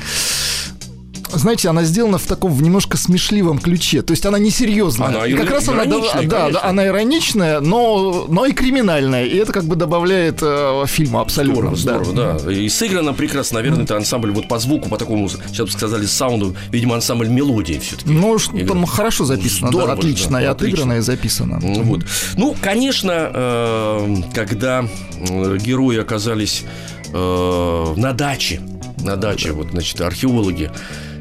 знаете, 1.40 1.70
она 1.70 1.84
сделана 1.84 2.18
в 2.18 2.26
таком 2.26 2.54
в 2.54 2.62
немножко 2.62 2.98
смешливом 2.98 3.60
ключе. 3.60 4.02
То 4.02 4.12
есть 4.12 4.26
она 4.26 4.40
несерьезная. 4.40 5.10
Она 5.10 5.28
и 5.28 5.34
как 5.34 5.50
раз 5.50 5.68
она, 5.68 5.86
да, 5.86 6.50
да, 6.50 6.64
она 6.64 6.88
ироничная, 6.88 7.60
но, 7.60 8.26
но 8.30 8.46
и 8.46 8.54
криминальная. 8.54 9.26
И 9.26 9.36
это 9.38 9.52
как 9.52 9.66
бы 9.66 9.76
добавляет 9.76 10.40
э, 10.42 10.84
фильму 10.88 11.20
абсолютно. 11.20 11.76
Здорово, 11.76 12.06
здорово, 12.06 12.40
да. 12.44 12.52
И 12.52 12.70
сыграно 12.70 13.14
прекрасно. 13.14 13.60
Наверное, 13.60 13.84
это 13.84 13.96
ансамбль 13.96 14.32
вот 14.32 14.48
по 14.48 14.60
звуку, 14.60 14.90
по 14.90 14.98
такому, 14.98 15.30
сейчас 15.30 15.68
бы 15.68 15.72
сказали, 15.72 16.06
саунду, 16.06 16.56
видимо, 16.72 16.96
ансамбль 16.96 17.28
мелодии 17.28 17.80
все-таки. 17.80 18.10
Ну, 18.10 18.40
что 18.40 18.58
там 18.66 18.86
хорошо 18.86 19.26
записано, 19.26 19.72
да, 19.72 19.78
Здорово 19.78 19.96
же, 19.96 20.00
отлично, 20.00 20.32
да, 20.32 20.42
и 20.42 20.46
отыграно, 20.46 20.94
и 20.94 21.00
записано. 21.00 21.60
Вот. 21.62 22.02
Ну, 22.36 22.56
конечно, 22.62 23.32
э, 23.34 24.16
когда 24.34 24.86
э, 25.30 25.58
герои 25.58 25.98
оказались 25.98 26.64
э, 27.14 27.94
на 27.96 28.14
даче, 28.14 28.62
на 29.02 29.16
даче, 29.16 29.52
вот, 29.52 29.70
значит, 29.72 30.00
археологи, 30.02 30.72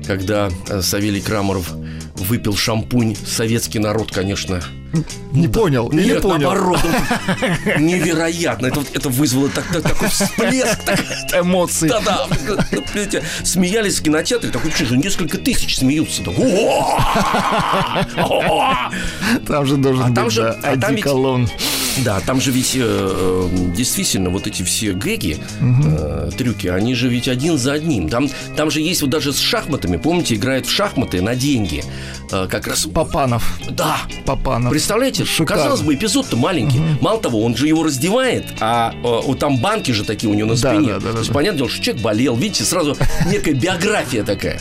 когда 0.07 0.51
э, 0.69 0.83
Савелий 0.83 1.21
Крамаров 1.21 1.71
выпил 2.17 2.57
шампунь, 2.57 3.17
советский 3.17 3.79
народ, 3.79 4.13
конечно, 4.13 4.63
Не 5.33 5.49
понял, 5.49 5.89
или 5.89 6.05
нет, 6.05 6.23
понял. 6.23 6.51
наоборот, 6.53 6.79
невероятно. 7.79 8.67
Это, 8.67 8.83
это 8.93 9.09
вызвало 9.09 9.49
так- 9.49 9.65
так- 9.73 9.83
такой 9.83 10.09
всплеск. 10.09 10.83
так- 10.85 11.01
Эмоции. 11.35 11.89
Да-да, 11.89 12.27
смеялись 13.43 13.99
в 14.01 14.03
кинотеатре, 14.03 14.51
такое 14.51 14.71
что 14.71 14.95
несколько 14.97 15.39
тысяч 15.39 15.79
смеются. 15.79 16.23
Так! 16.25 16.35
Там 19.47 19.67
же 19.67 19.77
должен 19.77 20.03
А 20.05 20.07
быть 20.09 20.15
там 20.15 20.31
же- 20.31 20.43
да, 20.43 20.57
а 20.63 20.77
там 20.77 20.95
ведь-. 20.95 21.05
Да, 22.05 22.21
там 22.21 22.41
же 22.41 22.51
ведь 22.51 22.73
э, 22.75 22.81
э, 22.83 23.49
действительно 23.77 24.31
вот 24.31 24.47
эти 24.47 24.63
все 24.63 24.93
гэги, 24.93 25.39
э, 25.61 26.31
трюки, 26.37 26.67
они 26.67 26.95
же 26.95 27.09
ведь 27.09 27.29
один 27.29 27.59
за 27.59 27.75
одним. 27.75 28.09
Там, 28.09 28.31
там 28.57 28.71
же 28.71 28.81
есть 28.81 29.03
вот 29.03 29.11
даже 29.11 29.33
с 29.33 29.39
шахматами, 29.39 29.99
помните, 29.99 30.35
играют 30.35 30.67
в 30.67 30.71
шахматы 30.71 31.21
на 31.21 31.35
деньги. 31.35 31.85
Э, 32.31 32.47
как 32.49 32.67
раз... 32.67 32.87
Папанов. 32.87 33.59
Да, 33.71 33.99
Папанов. 34.25 34.71
Представляете, 34.71 35.25
Шикарно. 35.27 35.63
казалось 35.65 35.83
бы, 35.83 35.95
эпизод-то 35.95 36.37
маленький. 36.37 36.81
Мало 37.01 37.21
того, 37.21 37.43
он 37.45 37.57
же 37.57 37.69
его 37.69 37.83
раздевает, 37.83 38.47
а 38.61 38.95
э, 39.29 39.35
там 39.35 39.59
банки 39.59 39.91
же 39.93 40.05
такие 40.05 40.31
у 40.31 40.35
него 40.35 40.49
на 40.49 40.57
Да, 40.57 40.73
спине. 40.75 40.95
да, 40.95 41.01
да, 41.01 41.13
То 41.13 41.19
есть 41.19 41.29
да. 41.29 41.35
понятное 41.35 41.59
дело, 41.59 41.69
что 41.71 41.83
человек 41.85 42.03
болел. 42.03 42.37
Видите, 42.37 42.65
сразу 42.65 42.97
некая 43.31 43.53
биография 43.55 44.25
такая. 44.25 44.61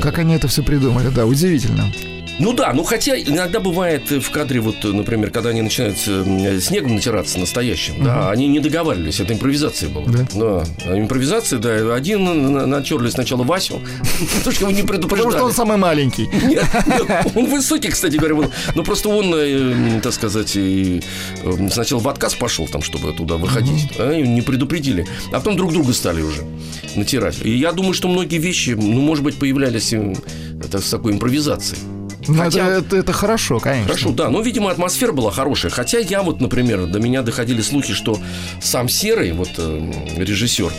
Как 0.00 0.18
они 0.18 0.34
это 0.36 0.46
все 0.46 0.62
придумали, 0.62 1.08
да, 1.08 1.26
удивительно. 1.26 1.92
Ну 2.40 2.52
да, 2.52 2.72
ну 2.72 2.84
хотя 2.84 3.18
иногда 3.18 3.58
бывает 3.58 4.12
э, 4.12 4.20
в 4.20 4.30
кадре, 4.30 4.60
вот, 4.60 4.76
э, 4.84 4.88
например, 4.88 5.30
когда 5.30 5.50
они 5.50 5.60
начинают 5.62 5.96
э, 6.06 6.60
снегом 6.60 6.94
натираться 6.94 7.38
настоящим, 7.38 8.04
да, 8.04 8.30
они 8.30 8.46
не 8.46 8.60
договаривались, 8.60 9.18
это 9.20 9.32
импровизация 9.32 9.88
была. 9.88 10.06
Да? 10.34 10.64
а 10.86 10.98
импровизация, 10.98 11.58
да. 11.58 11.94
Один 11.94 12.24
на- 12.52 12.66
натерли 12.66 13.10
сначала 13.10 13.42
Васю, 13.42 13.80
потому 14.38 14.54
что 14.54 14.64
его 14.64 14.70
не 14.70 14.82
Потому 14.82 14.86
предупреждали. 15.08 15.32
что 15.36 15.44
он 15.46 15.52
самый 15.52 15.76
маленький. 15.78 16.28
Нет, 16.46 16.64
нет, 16.86 17.32
он 17.34 17.46
высокий, 17.46 17.88
кстати 17.88 18.16
говоря, 18.16 18.36
был. 18.36 18.52
Но 18.76 18.84
просто 18.84 19.08
он, 19.08 19.32
э, 19.34 20.00
так 20.00 20.12
сказать, 20.12 20.52
э, 20.54 21.00
сначала 21.70 22.00
в 22.00 22.08
отказ 22.08 22.34
пошел, 22.36 22.68
там, 22.68 22.82
чтобы 22.82 23.12
туда 23.14 23.36
выходить. 23.36 23.90
а, 23.98 24.12
и 24.12 24.22
не 24.26 24.42
предупредили. 24.42 25.06
А 25.32 25.38
потом 25.38 25.56
друг 25.56 25.72
друга 25.72 25.92
стали 25.92 26.22
уже 26.22 26.42
натирать. 26.94 27.38
И 27.42 27.50
я 27.50 27.72
думаю, 27.72 27.94
что 27.94 28.06
многие 28.08 28.38
вещи, 28.38 28.70
ну, 28.70 29.00
может 29.00 29.24
быть, 29.24 29.36
появлялись 29.36 29.92
э, 29.92 30.14
это, 30.64 30.80
с 30.80 30.88
такой 30.90 31.12
импровизацией. 31.12 31.80
Ну, 32.28 32.34
Хотя- 32.42 32.66
это, 32.68 32.86
это, 32.86 32.96
это 32.96 33.12
хорошо, 33.12 33.58
конечно. 33.58 33.88
Хорошо, 33.88 34.10
да, 34.12 34.28
но, 34.30 34.40
видимо, 34.40 34.70
атмосфера 34.70 35.12
была 35.12 35.30
хорошая. 35.30 35.70
Хотя 35.72 35.98
я 35.98 36.22
вот, 36.22 36.40
например, 36.40 36.86
до 36.86 37.00
меня 37.00 37.22
доходили 37.22 37.62
слухи, 37.62 37.94
что 37.94 38.18
сам 38.60 38.88
Серый, 38.88 39.32
вот 39.32 39.50
э, 39.58 39.92
режиссер, 40.16 40.70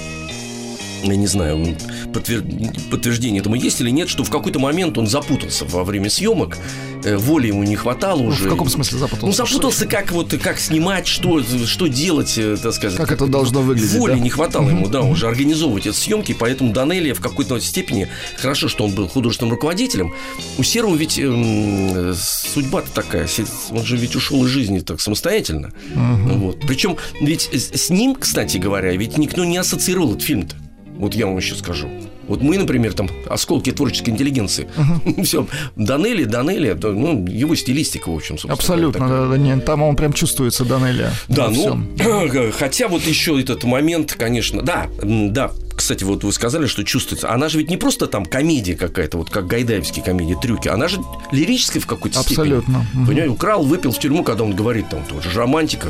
я 1.03 1.15
не 1.15 1.27
знаю, 1.27 1.75
подтвер- 2.13 2.43
подтверждение 2.89 3.39
этому 3.41 3.55
есть 3.55 3.79
или 3.81 3.89
нет, 3.89 4.09
что 4.09 4.23
в 4.23 4.29
какой-то 4.29 4.59
момент 4.59 4.97
он 4.97 5.07
запутался 5.07 5.65
во 5.65 5.83
время 5.83 6.09
съемок, 6.09 6.57
э, 7.03 7.17
воли 7.17 7.47
ему 7.47 7.63
не 7.63 7.75
хватало 7.75 8.19
Ну, 8.23 8.27
уже. 8.29 8.45
в 8.45 8.49
каком 8.49 8.69
смысле 8.69 8.99
запутался? 8.99 9.25
Ну, 9.25 9.31
запутался, 9.31 9.85
как 9.85 10.11
вот 10.11 10.33
как 10.41 10.59
снимать, 10.59 11.07
что, 11.07 11.41
что 11.65 11.87
делать, 11.87 12.37
э, 12.37 12.57
так 12.61 12.73
сказать. 12.73 12.97
Как 12.97 13.11
это 13.11 13.27
должно 13.27 13.61
выглядеть, 13.61 13.93
Воли 13.97 14.13
да? 14.13 14.19
не 14.19 14.29
хватало 14.29 14.69
ему, 14.69 14.87
да, 14.87 15.01
уже 15.01 15.27
организовывать 15.27 15.87
эти 15.87 15.95
съемки, 15.95 16.35
поэтому 16.37 16.73
Данелия 16.73 17.13
в 17.13 17.21
какой-то 17.21 17.59
степени, 17.59 18.07
хорошо, 18.37 18.67
что 18.67 18.83
он 18.85 18.91
был 18.91 19.07
художественным 19.07 19.51
руководителем, 19.53 20.13
у 20.57 20.63
Серого 20.63 20.95
ведь 20.95 21.17
эм, 21.19 22.13
судьба-то 22.15 22.89
такая, 22.93 23.27
он 23.71 23.85
же 23.85 23.97
ведь 23.97 24.15
ушел 24.15 24.43
из 24.45 24.49
жизни 24.49 24.79
так 24.79 24.99
самостоятельно. 25.01 25.71
Вот. 25.95 26.61
Причем 26.67 26.97
ведь 27.21 27.49
с 27.53 27.89
ним, 27.89 28.15
кстати 28.15 28.57
говоря, 28.57 28.91
ведь 28.95 29.17
никто 29.17 29.45
не 29.45 29.57
ассоциировал 29.57 30.09
этот 30.11 30.23
фильм-то. 30.23 30.55
Вот 30.99 31.15
я 31.15 31.27
вам 31.27 31.37
еще 31.37 31.55
скажу. 31.55 31.89
Вот 32.27 32.41
мы, 32.41 32.57
например, 32.57 32.93
там, 32.93 33.09
осколки 33.27 33.71
творческой 33.71 34.09
интеллигенции. 34.09 34.67
Все, 35.23 35.47
Данели, 35.77 36.25
Данели, 36.25 36.77
ну, 36.81 37.25
его 37.25 37.55
стилистика, 37.55 38.09
в 38.09 38.15
общем, 38.15 38.37
собственно. 38.37 38.53
Абсолютно, 38.53 39.07
да, 39.07 39.27
да, 39.27 39.37
нет, 39.37 39.65
там 39.65 39.81
он 39.81 39.95
прям 39.95 40.11
чувствуется, 40.11 40.65
Данелия. 40.65 41.13
Да, 41.29 41.47
ну, 41.47 41.53
всем. 41.53 42.51
хотя 42.59 42.89
вот 42.89 43.03
еще 43.03 43.39
этот 43.39 43.63
момент, 43.63 44.13
конечно, 44.13 44.61
да, 44.61 44.87
да, 45.01 45.51
кстати, 45.73 46.03
вот 46.03 46.25
вы 46.25 46.33
сказали, 46.33 46.67
что 46.67 46.83
чувствуется. 46.83 47.31
Она 47.31 47.47
же 47.47 47.59
ведь 47.59 47.69
не 47.69 47.77
просто 47.77 48.07
там 48.07 48.25
комедия 48.25 48.75
какая-то, 48.75 49.17
вот 49.17 49.29
как 49.29 49.47
гайдаевские 49.47 50.03
комедии, 50.03 50.35
трюки. 50.39 50.67
Она 50.67 50.89
же 50.89 50.99
лирическая 51.31 51.81
в 51.81 51.87
какой-то 51.87 52.19
Абсолютно. 52.19 52.83
степени. 52.83 53.05
Понимаете, 53.05 53.29
украл, 53.31 53.63
выпил 53.63 53.93
в 53.93 53.99
тюрьму, 53.99 54.25
когда 54.25 54.43
он 54.43 54.53
говорит 54.53 54.89
там, 54.89 55.05
тоже 55.05 55.31
же 55.31 55.39
романтика. 55.39 55.87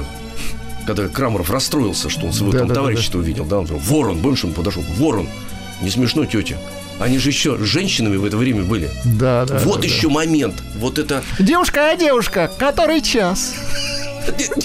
Когда 0.95 1.07
Крамаров 1.07 1.51
расстроился, 1.51 2.09
что 2.09 2.25
он 2.25 2.33
своего 2.33 2.51
Да, 2.51 2.59
там 2.59 2.67
да, 2.69 2.73
да, 2.73 2.79
товарища 2.79 3.15
увидел, 3.15 3.45
да, 3.45 3.59
он 3.59 3.65
говорил, 3.65 3.85
ворон, 3.85 4.19
помнишь, 4.21 4.43
он 4.43 4.53
подошел, 4.53 4.81
ворон, 4.97 5.29
не 5.81 5.91
смешно, 5.91 6.25
тетя. 6.25 6.57
Они 6.99 7.19
же 7.19 7.29
еще 7.29 7.59
женщинами 7.59 8.17
в 8.17 8.25
это 8.25 8.37
время 8.37 8.63
были. 8.63 8.89
Да, 9.05 9.45
да. 9.45 9.59
вот 9.59 9.81
да, 9.81 9.85
еще 9.87 10.09
момент. 10.09 10.55
Вот 10.77 10.97
это... 10.97 11.21
да. 11.37 11.43
Девушка, 11.45 11.91
а 11.91 11.95
девушка, 11.95 12.49
который 12.57 13.01
час? 13.01 13.53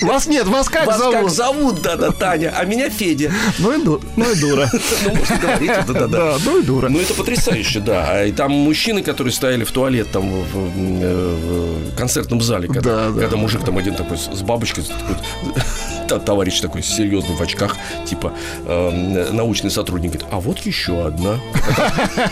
Вас 0.02 0.26
нет, 0.26 0.46
вас 0.46 0.68
как 0.68 0.86
Вас 0.86 0.98
зовут? 0.98 1.14
как 1.14 1.30
зовут, 1.30 1.82
да-да, 1.82 2.10
Таня, 2.10 2.52
а 2.56 2.64
меня 2.64 2.90
Федя. 2.90 3.32
Ну 3.58 3.72
и, 3.78 3.82
ду- 3.84 4.00
ну 4.16 4.30
и 4.30 4.38
дура. 4.38 4.68
Ну, 5.04 5.14
можно 5.14 5.36
говорить, 5.38 5.70
да-да-да. 5.86 6.06
Да, 6.08 6.36
ну 6.44 6.58
и 6.60 6.62
дура. 6.62 6.88
Ну, 6.88 6.98
это 7.00 7.14
потрясающе, 7.14 7.80
да. 7.80 8.06
А 8.10 8.24
И 8.24 8.32
там 8.32 8.50
мужчины, 8.52 9.02
которые 9.02 9.32
стояли 9.32 9.64
в 9.64 9.70
туалет 9.70 10.10
там 10.10 10.28
в, 10.28 10.70
э, 10.76 11.90
концертном 11.96 12.40
зале, 12.42 12.66
когда, 12.68 13.06
Да, 13.06 13.10
да. 13.10 13.20
когда 13.20 13.36
мужик 13.36 13.64
там 13.64 13.78
один 13.78 13.94
такой 13.94 14.18
с 14.18 14.42
бабочкой, 14.42 14.84
такой, 14.84 15.16
та- 15.54 15.62
товарищ 16.08 16.60
такой 16.60 16.82
серьезный 16.82 17.36
в 17.36 17.40
очках, 17.42 17.76
типа 18.06 18.32
э, 18.66 19.30
научный 19.32 19.70
сотрудник, 19.70 20.12
говорит, 20.12 20.28
а 20.32 20.40
вот 20.40 20.58
еще 20.60 21.06
одна. 21.06 21.40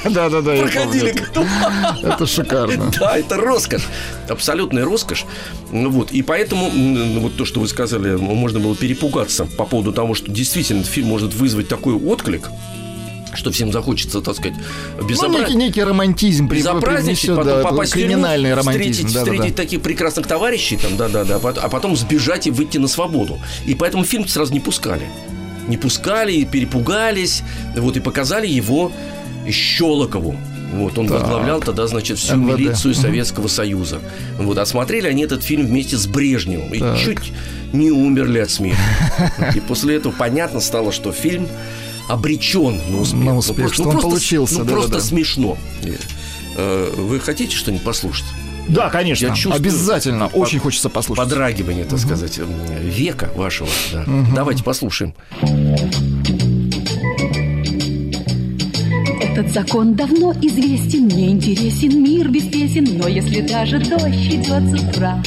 Да, 0.05 0.29
да, 0.29 0.41
да. 0.41 0.55
я 0.55 0.63
Проходили. 0.63 1.15
Это 2.03 2.27
шикарно. 2.27 2.91
Да, 3.01 3.17
это 3.17 3.37
роскошь. 3.37 3.89
Абсолютная 4.29 4.85
роскошь. 4.85 5.25
Ну 5.71 5.91
Вот. 5.91 6.13
И 6.13 6.23
поэтому 6.23 6.69
м, 6.69 7.21
вот 7.21 7.37
то, 7.37 7.45
что 7.45 7.61
вы 7.61 7.69
сказали, 7.69 8.17
можно 8.17 8.61
было 8.61 8.77
перепугаться 8.77 9.45
по 9.57 9.65
поводу 9.65 9.93
того, 9.93 10.15
что 10.15 10.31
действительно 10.31 10.81
этот 10.81 10.93
фильм 10.93 11.09
может 11.09 11.35
вызвать 11.35 11.69
такой 11.69 11.95
отклик, 11.95 12.51
что 13.35 13.51
всем 13.51 13.73
захочется, 13.73 14.21
так 14.21 14.37
сказать, 14.37 14.55
Ну, 15.01 15.07
безобразие. 15.07 15.47
некий, 15.47 15.55
некий 15.57 15.83
романтизм 15.85 16.49
Безобразничать, 16.49 17.31
потом 17.31 17.45
да, 17.45 17.63
попасть 17.63 17.93
в 17.93 17.95
тюрьму, 17.95 18.09
криминальный 18.09 18.55
романтизм. 18.55 18.91
встретить, 18.93 19.15
да, 19.15 19.21
да, 19.21 19.27
да. 19.27 19.33
встретить 19.33 19.57
таких 19.57 19.81
прекрасных 19.83 20.27
товарищей, 20.27 20.77
там, 20.77 20.97
да, 20.97 21.09
да, 21.09 21.25
да, 21.25 21.39
пот- 21.39 21.59
а 21.63 21.69
потом 21.69 21.97
сбежать 21.97 22.47
и 22.47 22.51
выйти 22.51 22.79
на 22.79 22.89
свободу. 22.89 23.39
И 23.67 23.75
поэтому 23.75 24.05
фильм 24.05 24.27
сразу 24.29 24.53
не 24.53 24.61
пускали. 24.61 25.07
Не 25.69 25.77
пускали, 25.77 26.33
и 26.33 26.45
перепугались, 26.45 27.43
вот, 27.77 27.97
и 27.97 28.01
показали 28.01 28.47
его 28.47 28.91
Щелокову. 29.51 30.37
Вот, 30.75 30.99
он 30.99 31.07
Так. 31.07 31.21
возглавлял 31.21 31.61
тогда, 31.61 31.87
значит, 31.87 32.19
всю 32.19 32.37
МВД. 32.37 32.59
милицию 32.59 32.95
Советского 32.95 33.47
Союза. 33.49 34.01
Вот, 34.39 34.57
а 34.57 34.65
смотрели 34.65 35.07
они 35.07 35.23
этот 35.23 35.43
фильм 35.43 35.67
вместе 35.67 35.97
с 35.99 36.07
Брежневым. 36.07 36.73
И 36.73 36.79
Так. 36.79 36.99
чуть 36.99 37.33
не 37.75 37.91
умерли 37.91 38.39
от 38.39 38.51
смеха. 38.51 38.79
И 39.55 39.61
после 39.61 39.97
этого 39.97 40.13
понятно 40.13 40.61
стало, 40.61 40.91
что 40.91 41.13
фильм 41.13 41.47
обречен 42.09 42.81
на 42.91 43.01
успех. 43.01 43.19
На 43.21 43.33
Ну, 43.33 43.37
успех, 43.39 43.57
просто- 43.57 43.75
что 43.75 43.83
ну, 43.85 43.89
он 43.89 43.93
просто- 43.95 44.09
получился, 44.11 44.59
Ну, 44.59 44.65
да-да-да. 44.65 44.81
просто 44.89 45.01
смешно. 45.09 45.59
Э, 46.57 46.93
Вы 46.97 47.19
хотите 47.21 47.57
что-нибудь 47.57 47.85
послушать? 47.85 48.27
Да, 48.69 48.91
конечно. 48.91 49.27
Я 49.27 49.33
чувствую 49.35 49.57
Обязательно. 49.57 50.29
под- 50.29 50.37
Очень 50.41 50.61
хочется 50.61 50.89
послушать. 50.89 51.25
Подрагивание, 51.25 51.85
так 51.85 51.99
сказать, 51.99 52.39
м, 52.39 52.49
века 52.85 53.31
вашего. 53.35 53.69
да. 53.93 54.05
Давайте 54.35 54.63
послушаем. 54.63 55.15
Этот 59.33 59.51
закон 59.51 59.95
давно 59.95 60.35
известен, 60.43 61.05
мне 61.05 61.31
интересен 61.31 62.03
мир 62.03 62.29
без 62.29 62.45
песен, 62.45 62.87
но 62.99 63.09
если 63.09 63.41
даже 63.41 63.79
дождь 63.79 64.27
идет 64.27 64.63
с 64.69 64.75
утра, 64.75 65.23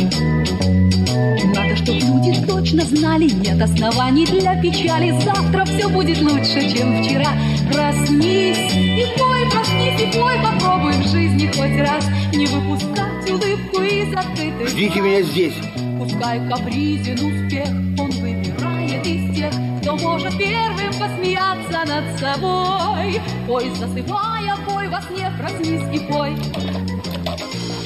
надо, 1.56 1.76
чтоб 1.76 1.96
люди 1.96 2.40
точно 2.46 2.84
знали, 2.84 3.28
нет 3.28 3.60
оснований 3.60 4.28
для 4.28 4.62
печали, 4.62 5.10
завтра 5.24 5.66
все 5.66 5.90
будет 5.90 6.22
лучше, 6.22 6.72
чем 6.72 7.02
вчера. 7.02 7.32
Проснись 7.74 8.76
и 8.76 9.06
пой, 9.18 9.50
проснись 9.50 10.00
и 10.00 10.16
пой, 10.16 10.36
попробуй 10.44 10.94
в 10.94 11.08
жизни 11.10 11.48
хоть 11.48 11.80
раз 11.80 12.06
не 12.32 12.46
выпускать 12.46 13.28
улыбку 13.28 13.82
из 13.82 14.14
открытых 14.16 14.70
Ждите 14.70 15.02
меня 15.02 15.24
здесь. 15.24 15.56
Пускай 15.98 16.48
капризен 16.48 17.16
успех, 17.16 17.70
он 17.98 18.12
выбирает 18.12 19.04
из 19.04 19.36
тех, 19.36 19.52
кто 19.96 20.10
может 20.10 20.38
первым 20.38 20.94
посмеяться 21.00 21.86
над 21.86 22.20
собой. 22.20 23.22
Пой, 23.48 23.70
засыпая, 23.76 24.56
пой 24.68 24.88
во 24.88 25.02
сне, 25.02 25.32
проснись 25.38 25.94
и 25.94 26.00
пой. 26.12 26.36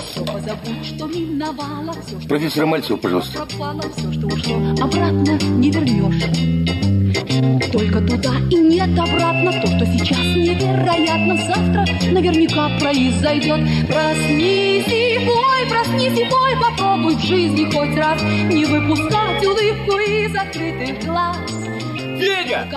Все 0.10 0.26
позабудь, 0.26 0.86
что 0.86 1.08
миновало, 1.08 1.94
все, 2.06 2.20
что 2.20 2.30
Профессор 2.30 2.66
Мальцев, 2.66 3.00
пожалуйста. 3.00 3.46
пропало, 3.46 3.84
все, 3.96 4.12
что 4.12 4.28
ушло, 4.28 4.56
обратно 4.82 5.38
не 5.58 5.72
вернешь. 5.72 6.24
Только 7.72 8.02
туда 8.02 8.32
и 8.50 8.56
нет 8.56 8.98
обратно 8.98 9.52
То, 9.52 9.68
что 9.68 9.86
сейчас 9.86 10.20
невероятно 10.20 11.38
Завтра 11.38 11.86
наверняка 12.12 12.70
произойдет 12.80 13.88
Проснись 13.88 14.88
и 14.88 15.26
пой, 15.26 15.70
проснись 15.70 16.20
и 16.20 16.26
пой 16.26 16.58
Попробуй 16.60 17.16
в 17.16 17.22
жизни 17.22 17.66
хоть 17.66 17.96
раз 17.98 18.22
Не 18.22 18.66
выпускать 18.66 19.46
улыбку 19.46 19.98
из 20.00 20.32
закрытых 20.32 21.06
глаз 21.06 21.59
Федя! 22.20 22.68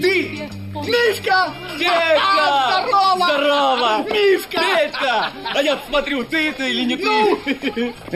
Ты! 0.00 0.48
Мишка! 0.74 1.52
Федька! 1.78 2.84
Здорово! 2.88 3.26
Здорово! 3.26 4.04
Мишка! 4.10 4.60
Федька! 4.60 5.30
А 5.54 5.62
я 5.62 5.78
смотрю, 5.88 6.24
ты 6.24 6.48
это 6.48 6.64
или 6.64 6.84
не 6.84 6.96
ты? 6.96 7.04
Ну, 7.04 7.38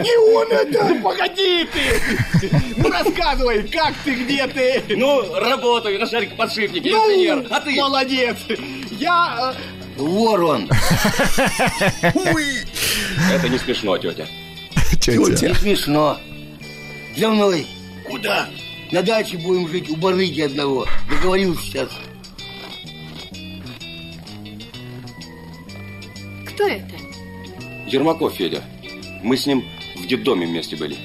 не 0.02 0.16
он 0.34 0.48
это! 0.50 0.94
Погоди 1.02 1.68
ты! 1.72 2.50
Ну 2.76 2.90
рассказывай, 2.90 3.62
как 3.68 3.94
ты, 4.04 4.14
где 4.14 4.46
ты? 4.46 4.82
Ну, 4.96 5.34
работаю 5.38 5.98
на 6.00 6.06
шарикоподшипнике, 6.06 6.90
Ну, 6.90 7.10
инженер. 7.10 7.46
А 7.50 7.60
ты? 7.60 7.74
молодец! 7.76 8.36
Я... 8.90 9.54
э, 9.54 10.00
Вор 10.00 10.42
он. 10.44 10.68
Это 13.32 13.48
не 13.48 13.58
смешно, 13.58 13.98
тетя. 13.98 14.26
Тетя. 15.00 15.48
Не 15.48 15.54
смешно. 15.54 16.18
За 17.16 17.28
мной. 17.28 17.66
Куда? 18.08 18.46
На 18.92 19.02
даче 19.02 19.36
будем 19.38 19.68
жить 19.68 19.90
у 19.90 19.96
барыги 19.96 20.42
одного. 20.42 20.86
Договорился 21.10 21.62
сейчас. 21.62 21.90
Кто 26.46 26.68
это? 26.68 26.94
Ермаков 27.88 28.34
Федя. 28.34 28.62
Мы 29.24 29.36
с 29.36 29.46
ним 29.46 29.64
в 29.96 30.06
детдоме 30.06 30.46
вместе 30.46 30.76
были. 30.76 30.96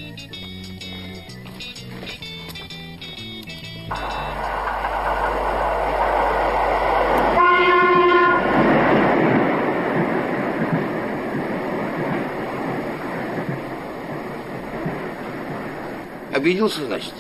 Обиделся, 16.32 16.86
значит? 16.86 17.14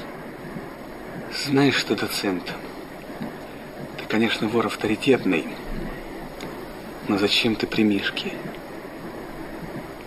Знаешь 1.51 1.75
что, 1.75 1.97
доцент, 1.97 2.53
ты, 3.97 4.05
конечно, 4.07 4.47
вор 4.47 4.67
авторитетный, 4.67 5.45
но 7.09 7.17
зачем 7.17 7.57
ты 7.57 7.67
при 7.67 7.81
Мишке? 7.83 8.31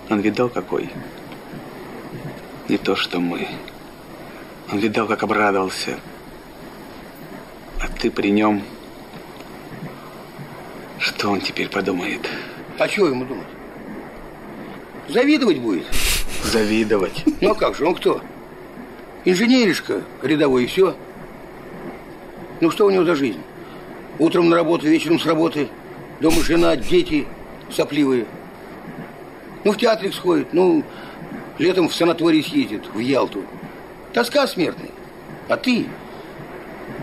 Он 0.08 0.20
видал 0.20 0.48
какой? 0.48 0.88
Не 2.66 2.78
то, 2.78 2.96
что 2.96 3.20
мы. 3.20 3.46
Он 4.72 4.78
видал, 4.78 5.06
как 5.06 5.22
обрадовался. 5.22 5.98
А 7.78 7.88
ты 7.88 8.10
при 8.10 8.30
нем... 8.30 8.62
Что 10.98 11.28
он 11.28 11.42
теперь 11.42 11.68
подумает? 11.68 12.26
А 12.78 12.88
чего 12.88 13.08
ему 13.08 13.26
думать? 13.26 13.48
Завидовать 15.10 15.58
будет. 15.58 15.84
Завидовать. 16.42 17.22
Ну 17.42 17.50
а 17.50 17.54
как 17.54 17.76
же, 17.76 17.84
он 17.84 17.96
кто? 17.96 18.22
Инженеришка 19.26 20.00
рядовой 20.22 20.64
и 20.64 20.68
все. 20.68 20.96
Ну 22.64 22.70
что 22.70 22.86
у 22.86 22.90
него 22.90 23.04
за 23.04 23.14
жизнь? 23.14 23.42
Утром 24.18 24.48
на 24.48 24.56
работу, 24.56 24.86
вечером 24.86 25.20
с 25.20 25.26
работы. 25.26 25.68
Дома 26.20 26.42
жена, 26.42 26.76
дети 26.76 27.26
сопливые. 27.70 28.24
Ну 29.64 29.72
в 29.72 29.76
театрик 29.76 30.14
сходит, 30.14 30.54
ну 30.54 30.82
летом 31.58 31.90
в 31.90 31.94
санаторий 31.94 32.42
съездит, 32.42 32.84
в 32.94 32.98
Ялту. 33.00 33.42
Тоска 34.14 34.46
смертная. 34.46 34.88
А 35.50 35.58
ты, 35.58 35.84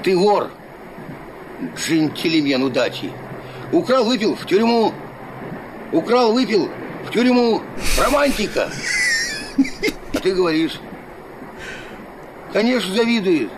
ты 0.01 0.17
вор, 0.17 0.49
джентльмен 1.75 2.63
удачи. 2.63 3.11
Украл, 3.71 4.05
выпил 4.05 4.35
в 4.35 4.47
тюрьму. 4.47 4.91
Украл, 5.91 6.33
выпил 6.33 6.71
в 7.07 7.11
тюрьму. 7.11 7.61
Романтика. 8.03 8.71
А 10.11 10.17
ты 10.23 10.33
говоришь, 10.33 10.79
конечно, 12.51 12.95
завидует. 12.95 13.51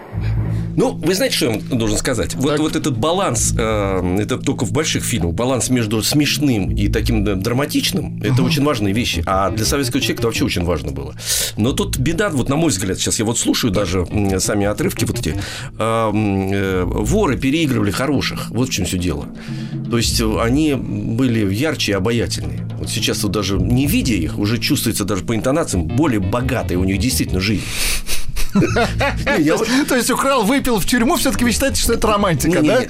Ну, 0.76 0.92
вы 0.94 1.14
знаете, 1.14 1.36
что 1.36 1.46
я 1.46 1.52
вам 1.52 1.62
должен 1.78 1.98
сказать? 1.98 2.36
Вот, 2.36 2.60
вот 2.60 2.76
этот 2.76 2.98
баланс, 2.98 3.54
э, 3.58 4.18
это 4.20 4.38
только 4.38 4.66
в 4.66 4.72
больших 4.72 5.04
фильмах, 5.04 5.34
баланс 5.34 5.70
между 5.70 6.02
смешным 6.02 6.72
и 6.72 6.88
таким 6.88 7.24
драматичным, 7.24 8.22
это 8.22 8.44
очень 8.44 8.64
важные 8.64 8.94
вещи. 8.94 9.24
А 9.26 9.50
для 9.52 9.66
советского 9.66 10.02
человека 10.02 10.22
это 10.22 10.28
вообще 10.28 10.46
очень 10.46 10.64
важно 10.64 10.92
было. 10.92 11.16
Но 11.58 11.72
тут 11.74 11.98
беда, 11.98 12.30
вот 12.30 12.50
на 12.50 12.56
мой 12.56 12.70
взгляд, 12.70 12.98
сейчас 12.98 13.20
я 13.20 13.26
вот 13.26 13.38
слушаю 13.38 13.72
даже 13.72 14.06
сами 14.40 14.66
отрывки 14.66 15.06
вот 15.06 15.20
эти, 15.20 15.36
э, 15.78 16.12
э, 16.14 16.84
воры 16.86 17.38
переигрывали 17.38 17.92
хороших. 17.92 18.50
Вот 18.50 18.70
в 18.70 18.72
чем 18.72 18.86
все 18.86 18.98
дело. 18.98 19.28
То 19.90 19.98
есть 19.98 20.20
э, 20.20 20.42
они 20.42 20.74
были 20.74 21.54
ярче 21.54 21.92
и 21.92 21.96
обаятельнее. 21.96 22.68
Вот 22.80 22.90
сейчас 22.90 23.24
вот 23.24 23.32
даже 23.32 23.58
не 23.58 23.86
видя 23.86 24.14
их, 24.14 24.40
уже 24.40 24.58
чувствуется 24.58 25.06
даже 25.06 25.24
по 25.24 25.36
интонациям 25.36 25.88
более 25.88 26.20
богатая 26.20 26.78
у 26.78 26.84
них 26.84 26.98
действительно 26.98 27.40
жизнь. 27.40 27.64
То 28.54 29.96
есть 29.96 30.12
украл, 30.12 30.44
выпил 30.44 30.80
в 30.80 30.86
тюрьму, 30.86 31.16
все-таки 31.16 31.44
вы 31.44 31.52
считаете, 31.52 31.82
что 31.82 31.94
это 31.94 32.08
романтика, 32.08 32.62
да? 32.62 32.84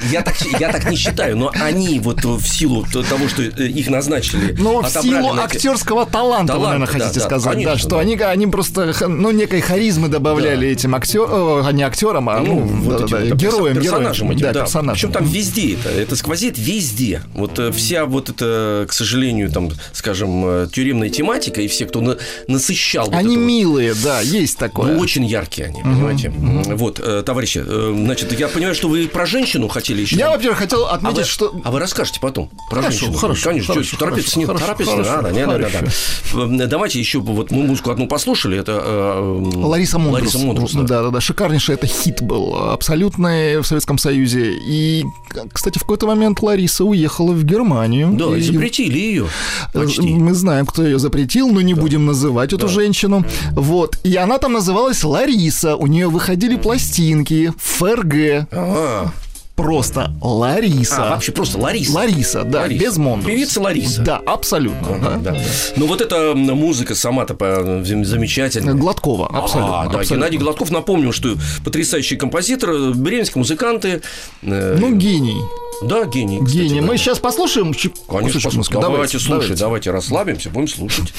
я, 0.59 0.71
так, 0.71 0.89
не 0.89 0.95
считаю, 0.95 1.37
но 1.37 1.51
они 1.53 1.99
вот 1.99 2.23
в 2.23 2.45
силу 2.47 2.85
того, 2.85 3.27
что 3.27 3.43
э, 3.43 3.67
их 3.67 3.89
назначили, 3.89 4.55
Но 4.57 4.81
в 4.81 4.89
силу 4.89 5.33
актерского 5.39 6.05
таланта, 6.05 6.53
вы, 6.57 6.65
наверное, 6.65 6.87
хотите 6.87 7.19
сказать, 7.19 7.63
да, 7.63 7.77
что 7.77 7.97
они, 7.99 8.15
они 8.15 8.47
просто, 8.47 8.93
ну, 9.07 9.31
некой 9.31 9.61
харизмы 9.61 10.07
добавляли 10.07 10.67
этим 10.67 10.95
актерам, 10.95 11.65
а 11.65 11.71
не 11.71 11.83
актерам, 11.83 12.29
а 12.29 12.39
Ну, 12.39 12.59
ну, 12.65 13.07
героям, 13.35 13.77
персонажам 13.77 14.31
этим, 14.31 14.51
да. 14.51 14.65
Причем 14.93 15.11
там 15.11 15.25
везде 15.25 15.73
это, 15.75 15.89
это 15.89 16.15
сквозит 16.15 16.57
везде. 16.57 17.21
Вот 17.33 17.59
э, 17.59 17.71
вся 17.71 18.05
вот 18.05 18.29
эта, 18.29 18.85
к 18.89 18.93
сожалению, 18.93 19.49
там, 19.51 19.69
скажем, 19.93 20.43
э, 20.45 20.67
тюремная 20.71 21.09
тематика 21.09 21.61
и 21.61 21.67
все, 21.67 21.85
кто 21.85 22.01
на- 22.01 22.17
насыщал 22.47 23.09
Они 23.11 23.37
милые, 23.37 23.93
да, 23.93 24.21
есть 24.21 24.57
такое. 24.57 24.97
Очень 24.97 25.25
яркие 25.25 25.52
они, 25.61 25.81
понимаете? 25.81 26.29
Вот, 26.29 26.99
э, 26.99 27.23
товарищи, 27.23 27.63
э, 27.65 27.93
значит, 27.95 28.37
я 28.39 28.47
понимаю, 28.47 28.75
что 28.75 28.87
вы 28.89 29.07
про 29.07 29.25
женщину 29.25 29.67
хотели 29.67 30.01
еще. 30.01 30.15
Я, 30.15 30.31
во-первых, 30.31 30.59
хотел 30.59 30.85
а 30.85 30.91
отметить, 30.95 31.17
вы, 31.17 31.23
что... 31.25 31.61
а 31.63 31.71
вы 31.71 31.79
расскажете 31.79 32.19
потом 32.19 32.49
про 32.69 32.81
Хорошо, 32.81 32.99
женщину. 32.99 33.17
хорошо, 33.17 33.49
Конечно, 33.49 33.73
хорошо, 33.73 33.87
что, 33.87 33.97
торопиться 33.99 34.31
хорошо, 34.31 34.39
не 34.39 34.45
хорошо, 34.45 34.65
торопиться 34.65 34.91
хорошо, 34.93 35.15
надо. 35.15 35.31
Не, 35.31 35.45
надо, 35.45 35.69
хорошо. 35.69 35.85
да. 36.33 36.63
Э, 36.63 36.67
Давайте 36.67 36.99
еще 36.99 37.19
вот 37.19 37.51
мы 37.51 37.63
музыку 37.63 37.91
одну 37.91 38.07
послушали. 38.07 38.57
Это 38.57 38.81
э, 38.83 39.41
Лариса 39.55 39.99
Мондрус. 39.99 40.33
Лариса 40.33 40.45
Мондрус, 40.45 40.73
да. 40.73 40.81
да, 40.81 41.01
да, 41.03 41.09
да, 41.09 41.21
шикарнейший 41.21 41.75
это 41.75 41.87
хит 41.87 42.21
был, 42.21 42.55
абсолютный 42.71 43.59
в 43.59 43.65
Советском 43.65 43.97
Союзе. 43.97 44.53
И, 44.53 45.03
кстати, 45.51 45.77
в 45.77 45.81
какой-то 45.81 46.07
момент 46.07 46.41
Лариса 46.41 46.83
уехала 46.83 47.31
в 47.31 47.43
Германию. 47.43 48.13
Да, 48.13 48.35
и 48.35 48.41
запретили 48.41 48.97
ее. 48.97 49.27
Почти. 49.73 50.01
Мы 50.01 50.33
знаем, 50.33 50.65
кто 50.65 50.83
ее 50.83 50.99
запретил, 50.99 51.49
но 51.49 51.61
не 51.61 51.73
будем 51.73 52.05
называть 52.05 52.53
эту 52.53 52.67
женщину. 52.67 53.25
Вот. 53.51 53.97
И 54.03 54.15
она 54.15 54.37
там 54.37 54.53
называлась 54.53 55.03
Лариса. 55.03 55.42
У 55.51 55.87
нее 55.87 56.07
выходили 56.09 56.55
пластинки 56.55 57.51
ФРГ. 57.57 58.47
А, 58.51 59.11
Просто 59.55 60.11
Лариса. 60.19 60.95
а, 61.05 61.09
вообще 61.11 61.31
просто 61.31 61.59
Лариса. 61.59 61.93
Лариса, 61.93 62.43
да, 62.43 62.61
Лариса. 62.61 62.83
без 62.83 62.97
Мондрус. 62.97 63.31
Певица 63.31 63.61
Лариса. 63.61 64.01
Да, 64.01 64.17
абсолютно. 64.25 64.97
да. 64.99 65.09
Да, 65.17 65.31
да. 65.31 65.41
Ну 65.75 65.85
вот 65.85 66.01
эта 66.01 66.33
музыка 66.35 66.95
сама-то 66.95 67.35
замечательная. 67.83 68.73
Гладкова, 68.73 69.27
абсолютно. 69.27 69.81
А, 69.81 69.83
да, 69.83 69.99
абсолютно. 69.99 70.15
Геннадий 70.15 70.39
Гладков, 70.39 70.71
напомню, 70.71 71.11
что 71.11 71.35
потрясающий 71.63 72.15
композитор, 72.15 72.93
бременские 72.95 73.41
музыканты. 73.41 74.01
э, 74.41 74.77
Ну, 74.79 74.95
гений. 74.95 75.37
да, 75.83 76.05
гений. 76.05 76.39
кстати, 76.43 76.57
Гений. 76.63 76.81
да. 76.81 76.87
Мы 76.87 76.97
сейчас 76.97 77.19
послушаем 77.19 77.73
Конечно, 78.07 78.39
музыки. 78.55 78.73
давайте, 78.73 78.91
Давайте, 78.93 79.19
слушать, 79.19 79.29
давайте. 79.59 79.59
давайте 79.59 79.91
расслабимся, 79.91 80.49
будем 80.49 80.67
слушать. 80.67 81.13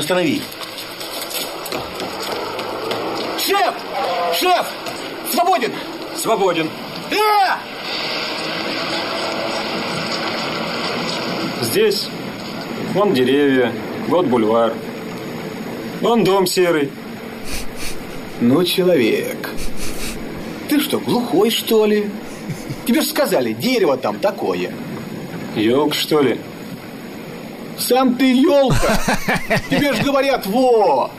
Останови. 0.00 0.40
Шеф! 3.38 3.74
Шеф! 4.32 4.66
Свободен! 5.30 5.72
Свободен. 6.16 6.70
Э! 7.10 7.16
Здесь 11.60 12.08
вон 12.94 13.12
деревья, 13.12 13.74
вот 14.08 14.24
бульвар. 14.24 14.72
Вон 16.00 16.24
дом 16.24 16.46
серый. 16.46 16.90
Ну, 18.40 18.64
человек. 18.64 19.50
Ты 20.70 20.80
что, 20.80 20.98
глухой, 20.98 21.50
что 21.50 21.84
ли? 21.84 22.08
Тебе 22.86 23.02
же 23.02 23.08
сказали, 23.08 23.52
дерево 23.52 23.98
там 23.98 24.18
такое. 24.18 24.72
Елк, 25.56 25.92
что 25.92 26.22
ли? 26.22 26.40
Сам 27.80 28.14
ты 28.14 28.32
елка. 28.34 28.98
Тебе 29.70 29.92
же 29.94 30.02
говорят, 30.02 30.46
во. 30.46 31.10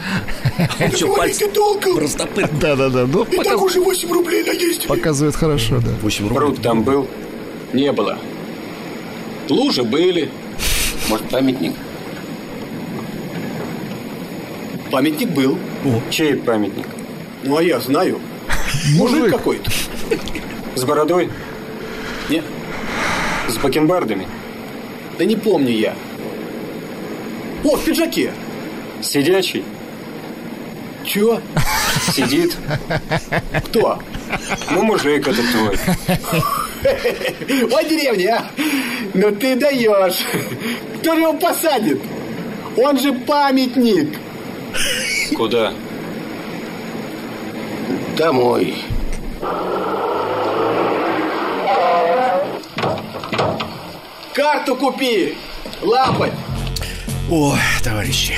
Говорить 0.79 1.15
пальцы 1.17 1.51
долго. 1.51 1.99
растопыр. 1.99 2.49
Да-да-да. 2.59 3.05
Ну, 3.07 3.23
И 3.23 3.37
так 3.37 3.61
уже 3.61 3.81
8 3.81 4.11
рублей 4.11 4.43
наездили. 4.43 4.87
показывает 4.87 5.35
хорошо, 5.35 5.79
да. 5.79 5.91
8 6.01 6.23
рублей. 6.27 6.37
Пруд 6.37 6.61
там 6.61 6.83
был. 6.83 7.07
Не 7.73 7.91
было. 7.91 8.17
Лужи 9.49 9.83
были. 9.83 10.29
Может, 11.09 11.29
памятник? 11.29 11.73
Памятник 14.91 15.29
был. 15.29 15.57
Чей 16.09 16.35
памятник? 16.35 16.85
Ну, 17.43 17.57
а 17.57 17.63
я 17.63 17.79
знаю. 17.79 18.19
Мужик 18.97 19.29
какой-то. 19.31 19.71
С 20.75 20.83
бородой? 20.83 21.29
Не, 22.29 22.43
С 23.49 23.57
бакенбардами? 23.57 24.27
да 25.17 25.25
не 25.25 25.35
помню 25.35 25.71
я. 25.71 25.93
О, 27.63 27.75
в 27.75 27.83
пиджаке. 27.83 28.33
Сидячий? 29.01 29.63
Чё? 31.03 31.41
Сидит? 32.13 32.55
Кто? 33.65 33.99
Ну, 34.71 34.83
мужик 34.83 35.27
этот 35.27 35.45
твой. 35.51 35.77
О, 36.83 37.83
деревня, 37.83 38.37
а? 38.37 38.45
Ну 39.13 39.31
ты 39.31 39.55
даешь. 39.55 40.19
Кто 40.99 41.15
же 41.15 41.21
его 41.21 41.33
посадит? 41.33 42.01
Он 42.77 42.97
же 42.97 43.13
памятник. 43.13 44.17
Куда? 45.35 45.73
Домой. 48.15 48.77
Карту 54.33 54.75
купи. 54.75 55.35
Лапать. 55.81 56.33
Ой, 57.33 57.57
товарищи. 57.81 58.33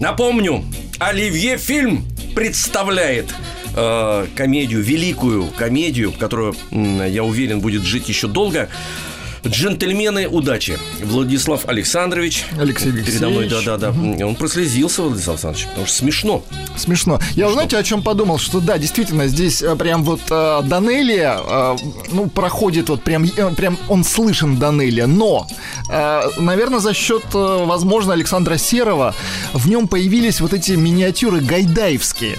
Напомню, 0.00 0.64
Оливье 0.98 1.58
фильм 1.58 2.06
представляет 2.34 3.34
э, 3.76 4.26
комедию, 4.34 4.80
великую 4.80 5.48
комедию, 5.48 6.10
которую, 6.12 6.56
я 6.70 7.22
уверен, 7.22 7.60
будет 7.60 7.82
жить 7.82 8.08
еще 8.08 8.28
долго. 8.28 8.70
Джентльмены 9.48 10.28
удачи. 10.28 10.78
Владислав 11.02 11.66
Александрович. 11.68 12.44
Алексей 12.58 12.92
Передо 12.92 13.28
мной, 13.28 13.42
Алексеевич. 13.44 13.66
да-да-да. 13.66 14.26
Он 14.26 14.34
прослезился, 14.36 15.02
Владислав 15.02 15.34
Александрович, 15.36 15.66
потому 15.68 15.86
что 15.86 15.96
смешно. 15.96 16.42
Смешно. 16.76 17.20
Я, 17.34 17.50
знаете, 17.50 17.76
о 17.78 17.82
чем 17.82 18.02
подумал? 18.02 18.38
Что 18.38 18.60
да, 18.60 18.78
действительно, 18.78 19.26
здесь 19.28 19.62
э, 19.62 19.74
прям 19.76 20.04
вот 20.04 20.20
э, 20.30 20.62
Данелия, 20.64 21.38
э, 21.38 21.76
ну, 22.12 22.28
проходит 22.28 22.88
вот 22.88 23.02
прям, 23.02 23.24
э, 23.24 23.54
прям 23.54 23.78
он 23.88 24.04
слышен 24.04 24.56
Данелия, 24.58 25.06
но, 25.06 25.46
э, 25.90 26.20
наверное, 26.38 26.80
за 26.80 26.92
счет, 26.94 27.24
э, 27.34 27.64
возможно, 27.66 28.12
Александра 28.12 28.56
Серова 28.56 29.14
в 29.52 29.68
нем 29.68 29.88
появились 29.88 30.40
вот 30.40 30.52
эти 30.52 30.72
миниатюры 30.72 31.40
гайдаевские. 31.40 32.36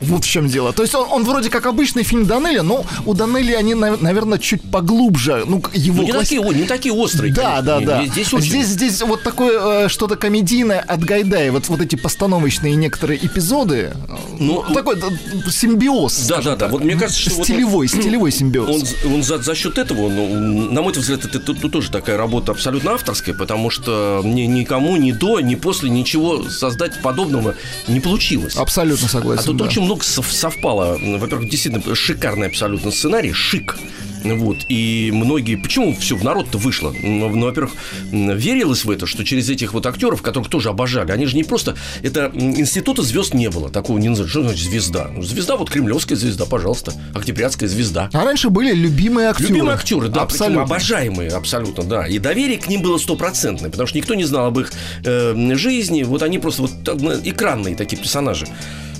Вот 0.00 0.24
в 0.24 0.28
чем 0.28 0.46
дело. 0.48 0.72
То 0.72 0.82
есть 0.82 0.94
он, 0.94 1.06
он 1.10 1.24
вроде 1.24 1.50
как 1.50 1.66
обычный 1.66 2.02
фильм 2.04 2.26
Данелия, 2.26 2.62
но 2.62 2.84
у 3.04 3.14
Данелли 3.14 3.52
они, 3.52 3.74
наверное, 3.74 4.38
чуть 4.38 4.62
поглубже. 4.70 5.44
Ну, 5.46 5.62
его 5.72 5.96
Ну, 5.96 6.02
не, 6.04 6.12
класси- 6.12 6.36
такие, 6.40 6.54
не 6.60 6.64
такие 6.66 6.94
острые. 6.94 7.32
Да, 7.32 7.60
да, 7.62 7.74
конечно. 7.76 7.86
да. 7.96 8.02
Не- 8.02 8.08
Здесь 8.08 8.32
очень... 8.32 8.48
здесь, 8.48 8.66
здесь 8.68 9.02
вот 9.02 9.22
такое 9.22 9.84
э, 9.84 9.88
что-то 9.88 10.16
комедийное 10.16 10.80
от 10.80 11.02
Гайдая. 11.04 11.50
Вот, 11.52 11.68
вот 11.68 11.80
эти 11.80 11.96
постановочные 11.96 12.74
некоторые 12.76 13.24
эпизоды. 13.24 13.92
э, 14.08 14.16
Ну, 14.38 14.64
такой 14.72 14.96
да, 14.96 15.08
симбиоз. 15.50 16.26
Да, 16.26 16.40
да, 16.42 16.56
да. 16.56 16.68
Вот 16.68 16.84
мне 16.84 16.94
кажется, 16.96 17.20
что 17.20 17.34
вот 17.34 17.44
Стилевой, 17.44 17.88
стилевой 17.88 18.30
симбиоз. 18.32 18.94
Он, 19.04 19.14
он 19.14 19.22
за, 19.22 19.38
за 19.38 19.54
счет 19.54 19.78
этого, 19.78 20.08
ну, 20.08 20.70
на 20.70 20.82
мой 20.82 20.92
взгляд, 20.92 21.24
это, 21.24 21.38
тут 21.40 21.60
тут 21.60 21.72
тоже 21.72 21.90
такая 21.90 22.16
работа 22.16 22.52
абсолютно 22.52 22.92
авторская, 22.92 23.34
потому 23.34 23.70
что 23.70 24.20
мне 24.24 24.46
никому 24.46 24.96
ни 24.96 25.12
до, 25.12 25.40
ни 25.40 25.54
после 25.54 25.90
ничего 25.90 26.48
создать 26.48 27.00
подобного 27.02 27.54
не 27.88 28.00
получилось. 28.00 28.56
Абсолютно 28.56 29.08
согласен. 29.08 29.40
А 29.42 29.44
тут 29.46 29.56
да. 29.56 29.64
очень 29.64 29.87
много 29.88 30.04
сов- 30.04 30.30
совпало. 30.30 30.98
Во-первых, 31.00 31.48
действительно 31.48 31.94
шикарный 31.94 32.48
абсолютно 32.48 32.90
сценарий, 32.90 33.32
шик. 33.32 33.76
Вот, 34.24 34.58
и 34.68 35.10
многие... 35.14 35.54
Почему 35.54 35.94
все 35.94 36.16
в 36.16 36.24
народ-то 36.24 36.58
вышло? 36.58 36.92
Ну, 37.02 37.28
ну, 37.28 37.46
во-первых, 37.46 37.72
верилось 38.10 38.84
в 38.84 38.90
это, 38.90 39.06
что 39.06 39.24
через 39.24 39.48
этих 39.48 39.72
вот 39.72 39.86
актеров, 39.86 40.22
которых 40.22 40.48
тоже 40.50 40.70
обожали, 40.70 41.12
они 41.12 41.26
же 41.26 41.36
не 41.36 41.44
просто... 41.44 41.76
Это 42.02 42.30
института 42.34 43.02
звезд 43.02 43.32
не 43.32 43.48
было, 43.48 43.70
такого 43.70 43.96
не 43.98 44.08
называют. 44.08 44.30
Что 44.30 44.42
значит 44.42 44.68
звезда? 44.68 45.08
Ну, 45.14 45.22
Звезда, 45.22 45.56
вот 45.56 45.70
кремлевская 45.70 46.18
звезда, 46.18 46.46
пожалуйста, 46.46 46.92
октябрятская 47.14 47.68
звезда. 47.68 48.10
А 48.12 48.24
раньше 48.24 48.50
были 48.50 48.74
любимые 48.74 49.28
актеры. 49.28 49.50
Любимые 49.50 49.74
актеры, 49.74 50.08
да, 50.08 50.22
абсолютно. 50.22 50.62
обожаемые, 50.64 51.30
абсолютно, 51.30 51.84
да. 51.84 52.06
И 52.06 52.18
доверие 52.18 52.58
к 52.58 52.66
ним 52.66 52.82
было 52.82 52.98
стопроцентное, 52.98 53.70
потому 53.70 53.86
что 53.86 53.96
никто 53.96 54.14
не 54.14 54.24
знал 54.24 54.46
об 54.46 54.58
их 54.58 54.72
э, 55.04 55.54
жизни. 55.54 56.02
Вот 56.02 56.22
они 56.22 56.38
просто 56.40 56.62
вот 56.62 56.72
так, 56.84 57.00
ну, 57.00 57.12
экранные 57.22 57.76
такие 57.76 57.96
персонажи. 57.96 58.46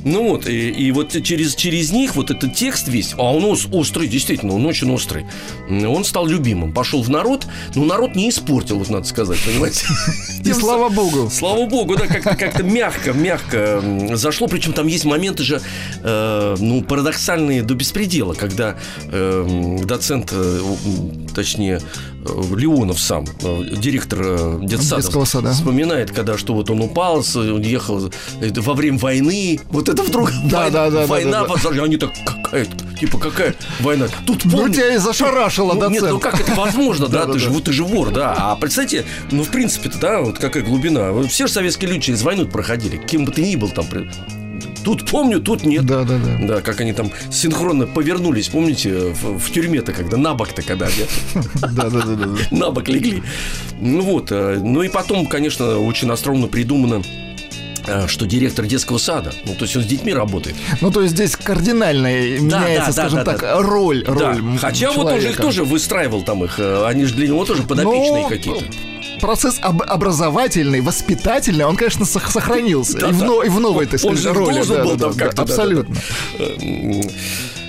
Ну 0.05 0.29
вот, 0.31 0.47
и, 0.47 0.71
и 0.71 0.93
вот 0.93 1.11
через, 1.23 1.55
через 1.55 1.91
них 1.93 2.17
вот 2.17 2.31
этот 2.31 2.55
текст 2.55 2.89
весь, 2.89 3.15
а 3.17 3.35
он 3.35 3.45
ос- 3.45 3.67
острый, 3.71 4.09
действительно, 4.09 4.55
он 4.55 4.65
очень 4.67 4.91
острый. 4.93 5.27
Он 5.69 6.05
стал 6.05 6.27
любимым, 6.27 6.73
пошел 6.73 7.03
в 7.03 7.11
народ, 7.11 7.47
но 7.75 7.85
народ 7.85 8.15
не 8.15 8.31
испортил, 8.31 8.79
вот 8.79 8.89
надо 8.91 9.07
сказать, 9.07 9.39
понимаете? 9.45 9.87
И 10.45 10.53
слава 10.53 10.89
богу. 10.89 11.31
Слава 11.31 11.67
богу, 11.67 11.97
да, 11.97 12.07
как-то 12.07 12.35
как 12.37 12.63
мягко, 12.63 13.13
мягко 13.13 13.83
зашло. 14.15 14.47
Причем 14.49 14.73
там 14.73 14.87
есть 14.87 15.05
моменты 15.05 15.43
же, 15.43 15.61
э, 16.03 16.57
ну, 16.59 16.83
парадоксальные 16.83 17.63
до 17.63 17.75
беспредела, 17.75 18.35
когда 18.35 18.77
э, 19.11 19.79
доцент, 19.85 20.31
э, 20.33 20.61
точнее, 21.35 21.81
Леонов 22.55 23.01
сам, 23.01 23.25
э, 23.43 23.65
директор 23.77 24.19
э, 24.23 24.59
детсада, 24.63 25.03
Детского 25.03 25.25
сада. 25.25 25.53
вспоминает, 25.53 26.11
когда 26.11 26.37
что 26.39 26.55
вот 26.55 26.71
он 26.71 26.81
упал, 26.81 27.25
он 27.35 27.63
ехал 27.63 28.11
э, 28.41 28.51
во 28.57 28.75
время 28.75 28.99
войны, 28.99 29.61
вот 29.71 29.89
это 29.89 30.03
вдруг 30.03 30.31
Да, 30.45 30.65
вой- 30.65 30.71
да, 30.71 30.91
да, 30.91 30.91
да, 30.91 31.07
война, 31.07 31.31
да, 31.43 31.47
да. 31.47 31.55
подожди, 31.55 31.81
они 31.81 31.97
так, 31.97 32.11
какая, 32.25 32.67
типа, 32.99 33.19
какая 33.19 33.55
война? 33.81 34.07
Тут 34.27 34.45
Ну, 34.45 34.51
помню- 34.51 34.75
тебя 34.75 34.95
и 34.95 34.99
зашарашило, 34.99 35.75
ну, 35.75 35.89
нет, 35.91 36.03
доцент. 36.03 36.13
ну 36.13 36.19
как 36.21 36.41
это 36.41 36.55
возможно, 36.55 37.09
да? 37.09 37.27
Ты 37.33 37.39
же, 37.39 37.51
вот 37.51 37.65
ты 37.65 37.73
же 37.73 37.85
вор, 37.85 38.11
да. 38.11 38.35
А 38.39 38.57
представьте, 38.57 39.05
ну, 39.31 39.45
в 39.45 39.49
принципе-то, 39.49 39.99
да, 39.99 40.21
вот 40.21 40.39
какая 40.39 40.63
глубина. 40.63 41.13
Все 41.29 41.47
же 41.47 41.53
советские 41.53 41.91
люди 41.91 42.03
через 42.07 42.23
войну 42.23 42.47
проходили. 42.47 42.97
Кем 42.97 43.25
бы 43.25 43.33
ты 43.33 43.43
ни 43.43 43.57
был 43.57 43.69
там. 43.71 43.87
Тут 44.85 45.11
помню, 45.11 45.41
тут 45.41 45.65
нет. 45.65 45.85
Да, 45.85 46.05
да, 46.05 46.19
да. 46.19 46.47
Да, 46.47 46.61
как 46.61 46.81
они 46.81 46.93
там 46.93 47.11
синхронно 47.31 47.87
повернулись, 47.87 48.49
помните, 48.49 49.13
в, 49.13 49.39
в 49.39 49.51
тюрьме-то, 49.53 49.93
когда 49.93 50.17
на 50.17 50.35
бок-то, 50.35 50.63
когда 50.63 50.87
нет? 50.87 51.09
Да, 51.61 51.89
да, 51.91 51.91
да, 51.91 52.15
да. 52.15 52.27
да. 52.27 52.37
на 52.51 52.71
бок 52.71 52.89
легли. 52.89 53.23
Ну 53.81 54.01
вот, 54.03 54.29
э, 54.31 54.59
ну 54.63 54.83
и 54.83 54.89
потом, 54.89 55.27
конечно, 55.27 55.79
очень 55.79 56.11
остроумно 56.11 56.47
придумано 56.49 57.03
э, 57.87 58.07
что 58.07 58.27
директор 58.27 58.65
детского 58.67 58.99
сада, 58.99 59.33
ну 59.45 59.55
то 59.55 59.65
есть 59.65 59.77
он 59.77 59.83
с 59.83 59.87
детьми 59.87 60.13
работает. 60.13 60.57
Ну, 60.81 60.91
то 60.91 61.03
есть 61.03 61.15
здесь 61.15 61.37
кардинально 61.37 62.07
меняется, 62.39 62.87
да, 62.87 62.93
скажем 62.93 63.19
да, 63.19 63.25
так, 63.25 63.41
да. 63.41 63.61
роль, 63.61 64.05
Да. 64.05 64.33
роль 64.33 64.59
Хотя 64.61 64.93
вот 64.93 65.07
он 65.07 65.13
же 65.13 65.17
их 65.17 65.23
человека. 65.23 65.43
тоже 65.43 65.65
выстраивал 65.65 66.23
там 66.23 66.45
их, 66.45 66.59
э, 66.59 66.85
они 66.87 67.05
же 67.05 67.15
для 67.15 67.27
него 67.29 67.45
тоже 67.45 67.63
подопечные 67.63 68.23
Ну, 68.25 68.29
какие-то. 68.29 68.65
Процесс 69.21 69.59
об- 69.61 69.83
образовательный, 69.83 70.81
воспитательный, 70.81 71.65
он, 71.65 71.77
конечно, 71.77 72.05
сох- 72.05 72.31
сохранился. 72.31 72.99
Да, 72.99 73.09
и, 73.09 73.13
в, 73.13 73.19
да. 73.21 73.27
но- 73.27 73.43
и 73.43 73.49
в 73.49 73.61
новой, 73.61 73.87
так 73.87 73.95
Он 74.05 74.17
сказать, 74.17 74.23
же 74.23 74.33
роли. 74.33 74.55
должен 74.55 74.77
да, 74.77 74.85
был 74.85 74.97
да, 74.97 75.05
там 75.09 75.13
да, 75.17 75.25
как-то, 75.25 75.37
да, 75.37 75.45
да, 75.45 75.47
да. 75.47 75.53
Абсолютно. 75.53 75.97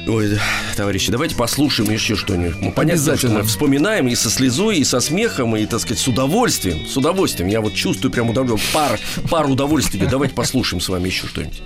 Ой, 0.08 0.40
товарищи, 0.76 1.12
давайте 1.12 1.36
послушаем 1.36 1.92
еще 1.92 2.16
что-нибудь. 2.16 2.60
Мы 2.62 2.72
понятно, 2.72 3.16
что 3.18 3.28
мы 3.28 3.44
вспоминаем 3.44 4.08
и 4.08 4.16
со 4.16 4.30
слезой, 4.32 4.78
и 4.78 4.84
со 4.84 5.00
смехом, 5.02 5.56
и, 5.56 5.66
так 5.66 5.80
сказать, 5.82 6.00
с 6.00 6.08
удовольствием. 6.08 6.88
С 6.88 6.98
удовольствием. 6.98 7.50
Я 7.50 7.62
вот 7.62 7.74
чувствую 7.76 8.12
прям 8.12 8.30
удовольствие. 8.30 8.74
Пар, 8.74 9.00
пар 9.30 9.48
удовольствия. 9.50 10.08
Давайте 10.10 10.34
послушаем 10.34 10.82
с 10.82 10.90
вами 10.90 11.08
еще 11.08 11.28
что-нибудь. 11.28 11.62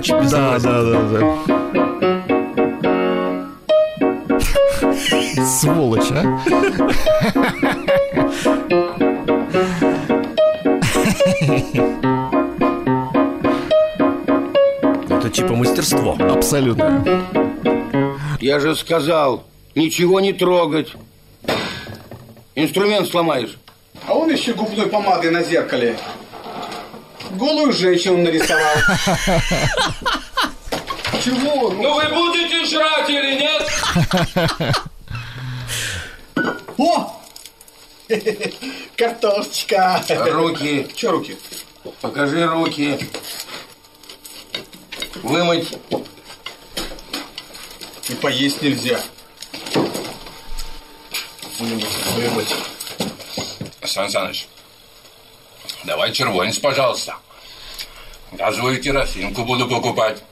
Даче 0.00 0.14
без 0.20 0.30
Да, 0.30 0.58
да, 0.58 0.82
да, 0.82 1.02
да. 1.02 1.20
Сволочь, 5.44 6.10
а? 6.10 6.40
Это 15.10 15.30
типа 15.30 15.54
мастерство. 15.54 16.16
Абсолютно. 16.18 17.04
Я 18.40 18.60
же 18.60 18.74
сказал, 18.76 19.44
ничего 19.74 20.20
не 20.20 20.32
трогать. 20.32 20.94
Инструмент 22.54 23.08
сломаешь. 23.08 23.58
А 24.06 24.14
он 24.14 24.30
еще 24.30 24.54
губной 24.54 24.86
помадой 24.86 25.30
на 25.30 25.42
зеркале. 25.42 25.96
Голую 27.30 27.72
женщину 27.72 28.18
нарисовал. 28.18 28.76
Чего? 31.24 31.70
Ну 31.70 31.94
вы 31.94 32.08
будете 32.08 32.64
жрать 32.64 33.10
или 33.10 33.40
нет? 33.40 33.62
О! 36.78 37.20
Картошечка. 38.96 40.04
Руки. 40.08 40.88
Че 40.94 41.10
руки? 41.10 41.36
Покажи 42.00 42.46
руки. 42.46 42.98
Вымыть. 45.22 45.78
И 48.08 48.14
поесть 48.14 48.62
нельзя. 48.62 49.00
Вымыть, 51.58 51.86
вымыть. 52.16 52.54
Сан 53.84 54.08
Саныч, 54.10 54.48
давай 55.84 56.12
червонец, 56.12 56.58
пожалуйста. 56.58 57.16
Газовую 58.32 58.80
керосинку 58.80 59.44
буду 59.44 59.66
покупать. 59.68 60.22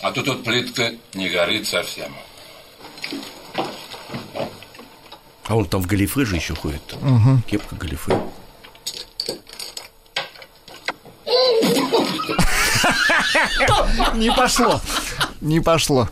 А 0.00 0.10
то 0.10 0.22
тут 0.22 0.44
плитка 0.44 0.92
не 1.14 1.28
горит 1.28 1.68
совсем. 1.68 2.12
А 5.46 5.56
он 5.56 5.66
там 5.66 5.82
в 5.82 5.86
галифе 5.86 6.24
же 6.24 6.36
еще 6.36 6.54
ходит. 6.54 6.82
Кепка 7.48 7.76
галифе. 7.76 8.20
Не 14.14 14.32
пошло. 14.32 14.80
Не 15.40 15.60
пошло. 15.60 16.08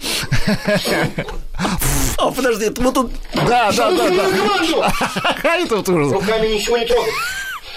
А, 2.18 2.30
подожди, 2.30 2.70
вот 2.76 2.96
он... 2.96 3.10
Да, 3.34 3.72
да, 3.72 3.90
да, 3.90 4.08
да. 4.10 4.92
А 5.42 5.56
это 5.56 5.76
вот 5.76 5.88
уже 5.88 6.14
Руками 6.14 6.48
ничего 6.48 6.76
не 6.76 6.86
трогать. 6.86 7.14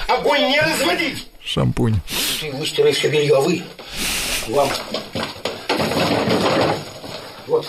Огонь 0.08 0.48
не 0.50 0.60
разводить. 0.60 1.28
шампунь. 1.44 1.96
Ты 2.40 2.52
выстирай 2.52 2.92
все 2.94 3.10
белье, 3.10 3.36
а 3.38 3.42
вы? 3.42 3.64
Вам... 4.48 4.70
Вот. 7.48 7.68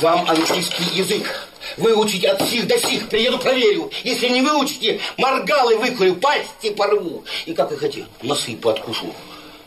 Вам 0.00 0.28
английский 0.28 0.84
язык. 0.94 1.48
Выучите 1.76 2.28
от 2.28 2.48
сих 2.48 2.66
до 2.66 2.78
сих. 2.78 3.08
Приеду, 3.08 3.38
проверю. 3.38 3.90
Если 4.04 4.28
не 4.28 4.40
выучите, 4.42 5.00
моргалы 5.16 5.76
выкурю, 5.78 6.16
пасти 6.16 6.70
порву. 6.70 7.24
И 7.46 7.54
как 7.54 7.70
вы 7.70 7.76
хотите, 7.76 8.06
носы 8.22 8.56
подкушу. 8.56 9.14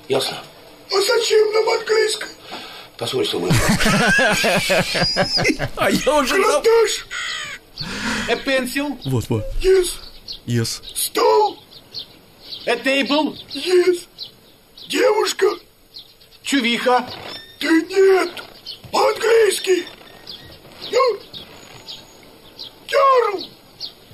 Ясно? 0.07 0.37
А 0.91 1.01
зачем 1.01 1.53
нам 1.53 1.69
английский? 1.69 2.25
Позволь, 2.97 3.25
чтобы... 3.25 3.49
А 5.77 5.89
я 5.89 6.15
уже... 6.15 6.35
Карандаш? 6.35 7.05
A 8.29 8.33
pencil, 8.35 8.97
Вот, 9.05 9.25
вот. 9.29 9.43
Yes. 9.61 9.87
Yes. 10.45 10.81
Стол? 10.95 11.57
A 12.65 12.75
table, 12.77 13.35
Yes. 13.53 14.07
Девушка? 14.87 15.45
чувиха. 16.43 17.07
Да 17.59 17.71
нет. 17.71 18.43
По-английски. 18.91 19.85
Ну? 20.91 21.19
Girl. 22.87 23.45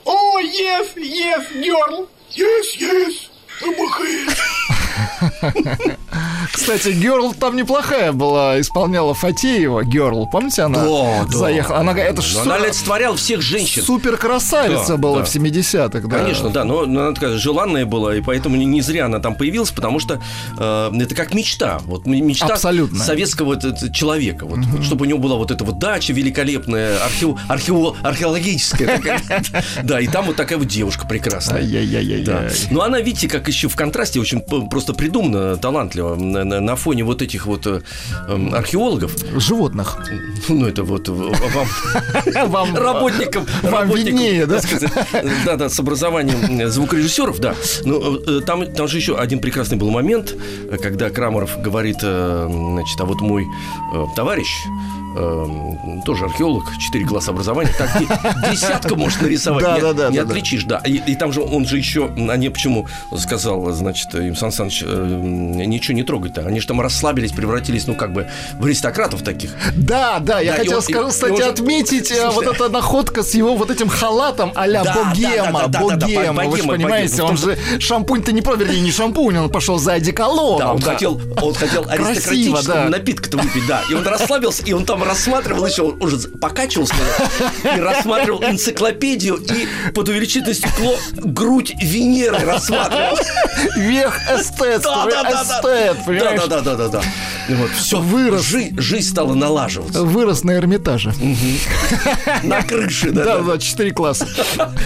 О, 0.05 0.39
yes, 0.39 0.95
yes, 0.95 1.51
girl. 1.53 2.07
Yes, 2.31 2.75
yes. 2.79 3.29
МХС. 3.61 4.39
Кстати, 6.51 6.89
Герл 6.89 7.33
там 7.33 7.55
неплохая 7.55 8.11
была, 8.11 8.59
исполняла 8.59 9.13
Фатеева, 9.13 9.83
Герл. 9.83 10.27
Помните, 10.31 10.63
она 10.63 10.83
Да, 10.83 11.25
да. 11.31 11.37
заехала? 11.37 11.79
Она, 11.79 11.93
говорит, 11.93 12.13
это 12.13 12.21
ж 12.21 12.35
она 12.37 12.55
олицетворяла 12.55 13.15
всех 13.17 13.41
женщин. 13.41 13.83
супер 13.83 14.17
красавица 14.17 14.89
Да, 14.93 14.97
была 14.97 15.19
да. 15.19 15.25
в 15.25 15.27
70-х, 15.35 16.07
да. 16.07 16.17
Конечно, 16.17 16.49
да, 16.49 16.63
но, 16.63 16.85
но 16.85 17.01
она 17.03 17.13
такая 17.13 17.37
желанная 17.37 17.85
была, 17.85 18.15
и 18.15 18.21
поэтому 18.21 18.55
не, 18.55 18.65
не 18.65 18.81
зря 18.81 19.05
она 19.05 19.19
там 19.19 19.35
появилась, 19.35 19.71
потому 19.71 19.99
что 19.99 20.21
э, 20.57 20.91
это 20.99 21.15
как 21.15 21.33
мечта, 21.33 21.79
вот 21.85 22.05
мечта 22.05 22.47
Абсолютно. 22.53 23.03
советского 23.03 23.47
вот 23.47 23.63
это 23.65 23.91
человека, 23.91 24.45
вот, 24.45 24.59
вот 24.65 24.83
чтобы 24.83 25.05
у 25.05 25.07
него 25.07 25.19
была 25.19 25.35
вот 25.35 25.51
эта 25.51 25.63
вот 25.63 25.79
дача 25.79 26.13
великолепная, 26.13 26.97
архео, 27.03 27.37
архео- 27.49 27.95
археологическая 28.03 28.97
такая, 28.97 29.21
да, 29.83 29.99
и 29.99 30.07
там 30.07 30.25
вот 30.25 30.35
такая 30.35 30.57
вот 30.57 30.67
девушка 30.67 31.07
прекрасная. 31.07 31.63
Да. 32.25 32.49
Но 32.71 32.81
она, 32.81 32.99
видите, 32.99 33.27
как 33.27 33.47
еще 33.47 33.67
в 33.67 33.75
контрасте 33.75 34.19
очень 34.19 34.39
просто 34.41 34.93
придумано, 34.93 35.57
талантливо 35.57 36.15
на, 36.37 36.43
на- 36.43 36.61
на 36.61 36.75
фоне 36.75 37.03
вот 37.03 37.21
этих 37.21 37.45
вот 37.45 37.65
э, 37.67 37.81
эм, 38.29 38.53
археологов. 38.53 39.11
Животных. 39.37 39.97
Ну, 40.49 40.65
это 40.65 40.83
вот 40.83 41.09
в- 41.09 41.31
вам, 41.53 41.67
Вам- 42.51 42.75
работникам, 42.75 43.45
вам 43.63 43.89
виднее, 43.91 44.45
да? 44.45 44.61
да, 45.45 45.55
да, 45.57 45.69
с 45.69 45.79
образованием 45.79 46.61
э, 46.61 46.67
звукорежиссеров, 46.69 47.39
да. 47.39 47.53
Но 47.85 48.17
э, 48.17 48.41
там, 48.45 48.65
там 48.73 48.87
же 48.87 48.97
еще 48.97 49.17
один 49.17 49.39
прекрасный 49.39 49.77
был 49.77 49.89
момент, 49.89 50.35
э, 50.71 50.77
когда 50.81 51.09
Крамаров 51.09 51.61
говорит, 51.61 51.97
э, 52.03 52.47
значит, 52.49 53.01
а 53.01 53.05
вот 53.05 53.21
мой 53.21 53.45
э, 53.93 54.03
товарищ, 54.15 54.47
э, 55.17 56.01
тоже 56.05 56.25
археолог, 56.25 56.63
4 56.77 57.05
класса 57.05 57.31
образования, 57.31 57.71
так 57.77 57.89
де- 57.99 58.51
десятка 58.51 58.95
может 58.95 59.21
нарисовать, 59.21 59.63
Да, 59.63 59.75
не, 59.75 59.81
да, 59.81 59.93
да, 59.93 60.09
не 60.09 60.17
да, 60.17 60.23
отличишь, 60.23 60.63
да. 60.63 60.77
И, 60.85 60.93
и 61.11 61.15
там 61.15 61.31
же 61.33 61.41
он 61.41 61.65
же 61.65 61.77
еще, 61.77 62.09
они 62.29 62.49
почему 62.49 62.87
сказал, 63.17 63.71
значит, 63.71 64.13
им 64.15 64.35
Сан 64.35 64.51
Саныч, 64.51 64.83
э, 64.85 65.19
ничего 65.65 65.95
не 65.95 66.03
трогать-то, 66.03 66.41
они 66.41 66.59
же 66.59 66.67
там 66.67 66.81
расслабились, 66.81 67.31
превратились, 67.31 67.87
ну, 67.87 67.95
как 67.95 68.13
бы, 68.13 68.27
в 68.59 68.65
аристократов 68.65 69.21
таких. 69.23 69.51
Да, 69.75 70.19
да, 70.19 70.39
я 70.39 70.51
Да, 70.53 70.57
хотел, 70.59 70.77
он- 70.77 70.83
и- 70.83 70.93
ска- 70.93 71.07
и 71.07 71.09
кстати, 71.09 71.31
он 71.41 71.49
отметить 71.49 72.11
э, 72.11 72.29
вот 72.29 72.45
эта 72.47 72.69
находка 72.69 73.23
с 73.23 73.33
его 73.33 73.55
вот 73.55 73.71
этим 73.71 73.89
халатом 73.89 74.51
а-ля 74.55 74.83
Да, 74.83 75.03
богема, 75.05 75.67
да, 75.67 75.81
богема, 75.81 76.43
вы 76.43 76.57
же 76.57 76.63
понимаете, 76.63 77.21
он 77.23 77.37
же 77.37 77.57
шампунь-то 77.79 78.31
не 78.31 78.41
вернее, 78.41 78.81
не 78.81 78.91
шампунь, 78.91 79.37
он 79.37 79.49
пошел 79.49 79.77
за 79.77 79.93
одеколоном. 79.93 80.59
Да, 80.59 80.73
он 80.73 80.81
хотел, 80.81 81.19
он 81.41 81.53
хотел 81.53 81.85
аристократического 81.87 82.89
напитка-то 82.89 83.37
выпить, 83.37 83.67
да. 83.67 83.81
И 83.89 83.93
он 83.93 84.05
расслабился, 84.07 84.63
и 84.63 84.73
он 84.73 84.85
там 84.85 85.03
рассматривал 85.07 85.65
еще, 85.65 85.83
он 85.83 86.01
уже 86.01 86.17
покачивался 86.29 86.93
и 87.75 87.79
рассматривал 87.79 88.43
энциклопедию 88.43 89.35
и 89.37 89.67
под 89.91 90.09
увеличительное 90.09 90.53
стекло 90.53 90.95
грудь 91.15 91.73
Венеры 91.81 92.39
рассматривал. 92.39 93.17
Вех 93.77 94.19
эстет, 94.29 94.83
понимаешь? 94.83 96.41
Да, 96.47 96.47
да, 96.47 96.61
да, 96.61 96.75
да, 96.75 96.87
да. 96.89 97.01
И 97.49 97.53
Вот, 97.53 97.71
все, 97.71 97.99
Вырос. 97.99 98.41
Жи- 98.43 98.71
жизнь 98.77 99.09
стала 99.09 99.33
налаживаться. 99.33 100.03
Вырос 100.03 100.43
на 100.43 100.51
Эрмитаже. 100.55 101.13
На 102.43 102.61
крыше, 102.63 103.11
да. 103.11 103.23
Да, 103.23 103.37
да. 103.39 103.43
да, 103.53 103.57
4 103.57 103.91
класса. 103.91 104.27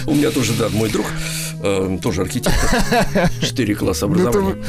У 0.06 0.14
меня 0.14 0.30
тоже, 0.30 0.52
да, 0.54 0.68
мой 0.68 0.88
друг, 0.88 1.06
э, 1.62 1.98
тоже 2.02 2.22
архитектор. 2.22 2.80
Четыре 3.40 3.74
класса 3.74 4.06
Ну, 4.06 4.14
Это 4.14 4.28
образования. 4.28 4.64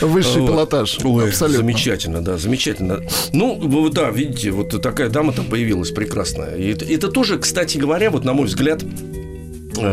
высший 0.00 0.46
пилотаж. 0.46 0.98
Ой, 1.04 1.28
Абсолютно. 1.28 1.58
замечательно, 1.58 2.20
да, 2.20 2.36
замечательно. 2.36 3.00
Ну, 3.32 3.88
да, 3.90 4.10
видите, 4.10 4.50
вот 4.50 4.74
такая 4.86 5.08
дама 5.08 5.32
там 5.32 5.46
появилась 5.46 5.90
прекрасная. 5.90 6.54
И 6.56 6.94
это, 6.94 7.08
тоже, 7.08 7.38
кстати 7.38 7.76
говоря, 7.76 8.08
вот 8.08 8.24
на 8.24 8.34
мой 8.34 8.46
взгляд, 8.46 8.84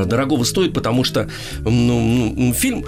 дорогого 0.05 0.43
стоит, 0.43 0.73
потому 0.73 1.03
что 1.03 1.29
ну, 1.61 2.31
ну, 2.35 2.53
фильм 2.53 2.85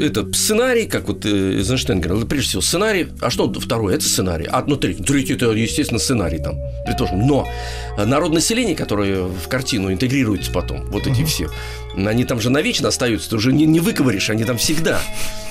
это 0.00 0.32
сценарий, 0.32 0.86
как 0.86 1.08
вот 1.08 1.24
э, 1.26 1.56
Эйзенштейн 1.58 2.00
говорил, 2.00 2.26
прежде 2.26 2.48
всего 2.50 2.62
сценарий, 2.62 3.08
а 3.20 3.30
что 3.30 3.52
второе? 3.52 3.94
Это 3.94 4.04
сценарий, 4.04 4.46
а 4.50 4.64
ну 4.66 4.76
третий, 4.76 5.02
третий 5.02 5.34
это 5.34 5.50
естественно 5.52 5.98
сценарий 6.00 6.38
там, 6.38 6.56
предположим. 6.86 7.26
Но 7.26 7.48
э, 7.96 8.04
народ 8.04 8.32
населения, 8.32 8.74
которое 8.74 9.22
в 9.24 9.48
картину 9.48 9.92
интегрируется 9.92 10.50
потом, 10.50 10.86
вот 10.90 11.06
эти 11.06 11.24
все, 11.24 11.48
они 11.96 12.24
там 12.24 12.40
же 12.40 12.50
навечно 12.50 12.88
остаются, 12.88 13.30
ты 13.30 13.36
уже 13.36 13.52
не, 13.52 13.66
не 13.66 13.80
выковыришь, 13.80 14.30
они 14.30 14.44
там 14.44 14.58
всегда. 14.58 15.00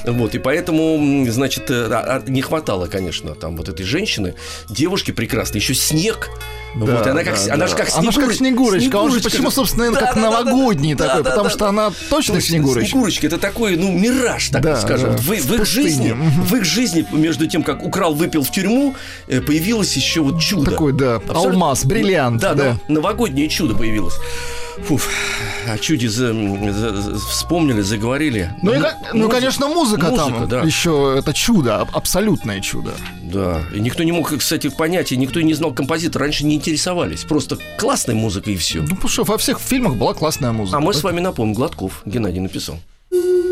Вот, 0.03 0.35
и 0.35 0.39
поэтому, 0.39 1.25
значит, 1.29 1.69
э, 1.71 1.87
а- 1.91 2.21
а 2.25 2.29
не 2.29 2.41
хватало, 2.41 2.87
конечно, 2.87 3.33
там 3.35 3.55
вот 3.57 3.69
этой 3.69 3.85
женщины, 3.85 4.35
девушки 4.69 5.11
прекрасной, 5.11 5.59
еще 5.59 5.73
снег. 5.73 6.29
Да, 6.75 6.97
вот, 6.97 7.07
она 7.07 7.23
как, 7.23 7.35
да, 7.35 7.53
она 7.53 7.65
да. 7.65 7.67
же 7.67 7.75
как 7.75 7.89
Она 7.95 8.11
же 8.11 8.19
как 8.19 8.33
Снегурочка. 8.33 8.95
Он 8.97 9.09
же 9.09 9.19
Снегурочка 9.19 9.29
почему, 9.29 9.51
собственно, 9.51 9.85
наверное, 9.85 10.01
Да, 10.01 10.07
как 10.07 10.15
да, 10.15 10.21
да, 10.21 10.29
да, 10.31 10.43
новогодний 10.43 10.93
да, 10.93 11.07
такой, 11.07 11.23
да, 11.23 11.29
потому 11.29 11.45
да, 11.45 11.53
что 11.55 11.67
она 11.69 11.91
точно 12.09 12.41
Снегурочка. 12.41 12.89
Снегурочка 12.89 13.27
это 13.27 13.37
такой, 13.37 13.77
ну, 13.77 13.91
мираж, 13.91 14.49
так 14.49 14.61
Да, 14.61 14.81
скажем. 14.81 15.11
да. 15.11 15.17
В, 15.17 15.25
в 15.27 15.53
их 15.53 15.61
В 15.61 15.65
жизни, 15.65 16.11
в 16.11 16.55
их 16.55 16.65
жизни, 16.65 17.05
между 17.11 17.47
тем, 17.47 17.63
как 17.63 17.83
украл, 17.83 18.13
выпил 18.13 18.43
в 18.43 18.51
тюрьму, 18.51 18.95
э, 19.27 19.39
появилось 19.41 19.95
еще 19.95 20.21
вот 20.21 20.41
чудо. 20.41 20.71
Такой, 20.71 20.91
да, 20.93 21.21
алмаз, 21.29 21.85
бриллиант, 21.85 22.41
Да, 22.41 22.53
да. 22.53 22.63
да. 22.73 22.93
Новогоднее 22.93 23.47
чудо 23.47 23.73
появилось. 23.75 24.15
Фуф, 24.83 25.09
о 25.67 25.77
чуде 25.77 26.09
за- 26.09 26.33
за- 26.33 27.15
вспомнили, 27.17 27.81
заговорили. 27.81 28.53
Ну, 28.61 28.73
и, 28.73 28.79
ка- 28.79 28.97
ну, 29.13 29.29
конечно, 29.29 29.67
музыка, 29.67 30.09
музыка, 30.09 30.29
там 30.31 30.47
да. 30.49 30.61
еще 30.61 31.15
это 31.17 31.33
чудо, 31.33 31.77
аб- 31.79 31.95
абсолютное 31.95 32.59
чудо. 32.59 32.91
Да, 33.23 33.63
и 33.73 33.79
никто 33.79 34.03
не 34.03 34.11
мог, 34.11 34.35
кстати, 34.37 34.69
понять, 34.69 35.11
и 35.11 35.17
никто 35.17 35.41
не 35.41 35.53
знал 35.53 35.73
композитора, 35.73 36.25
раньше 36.25 36.45
не 36.45 36.55
интересовались. 36.55 37.23
Просто 37.23 37.57
классная 37.77 38.15
музыка 38.15 38.51
и 38.51 38.57
все. 38.57 38.81
Ну, 38.81 38.89
потому 38.89 39.07
что 39.09 39.23
во 39.23 39.37
всех 39.37 39.59
фильмах 39.59 39.95
была 39.95 40.13
классная 40.13 40.51
музыка. 40.51 40.77
А 40.77 40.81
мы 40.81 40.93
да? 40.93 40.99
с 40.99 41.03
вами 41.03 41.21
напомним, 41.21 41.55
Гладков 41.55 42.01
Геннадий 42.05 42.41
написал. 42.41 42.77
Оливье 43.11 43.45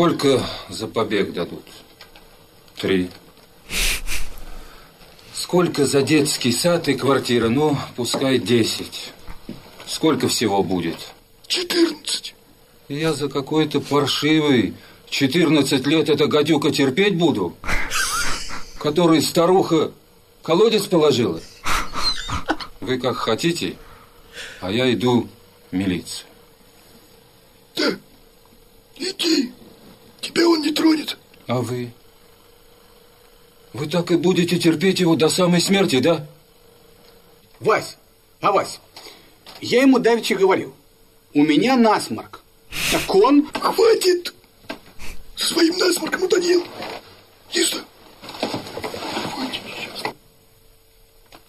Сколько 0.00 0.42
за 0.70 0.86
побег 0.86 1.34
дадут? 1.34 1.62
Три. 2.76 3.10
Сколько 5.34 5.84
за 5.84 6.00
детский 6.00 6.52
сад 6.52 6.88
и 6.88 6.94
квартира? 6.94 7.50
Ну, 7.50 7.76
пускай 7.96 8.38
десять. 8.38 9.12
Сколько 9.86 10.28
всего 10.28 10.62
будет? 10.62 10.96
Четырнадцать. 11.46 12.34
Я 12.88 13.12
за 13.12 13.28
какой-то 13.28 13.82
паршивый 13.82 14.72
14 15.10 15.86
лет 15.86 16.08
эта 16.08 16.28
гадюка 16.28 16.70
терпеть 16.70 17.18
буду? 17.18 17.54
Который 18.78 19.20
старуха 19.20 19.92
колодец 20.42 20.86
положила? 20.86 21.42
Вы 22.80 22.98
как 22.98 23.18
хотите, 23.18 23.76
а 24.62 24.70
я 24.70 24.90
иду 24.94 25.28
в 25.70 25.76
милицию. 25.76 26.26
Да. 27.76 27.98
Иди 28.96 29.52
тебя 30.30 30.48
он 30.48 30.62
не 30.62 30.72
тронет. 30.72 31.18
А 31.46 31.60
вы? 31.60 31.90
Вы 33.72 33.86
так 33.86 34.10
и 34.10 34.16
будете 34.16 34.58
терпеть 34.58 35.00
его 35.00 35.16
до 35.16 35.28
самой 35.28 35.60
смерти, 35.60 36.00
да? 36.00 36.26
Вась, 37.60 37.96
а 38.40 38.52
Вась, 38.52 38.80
я 39.60 39.82
ему 39.82 39.98
давеча 39.98 40.34
говорил, 40.34 40.74
у 41.34 41.42
меня 41.42 41.76
насморк. 41.76 42.42
Так 42.90 43.14
он... 43.14 43.48
Хватит! 43.52 44.34
Своим 45.36 45.76
насморком 45.76 46.22
утонил. 46.22 46.64
Тише. 47.50 47.84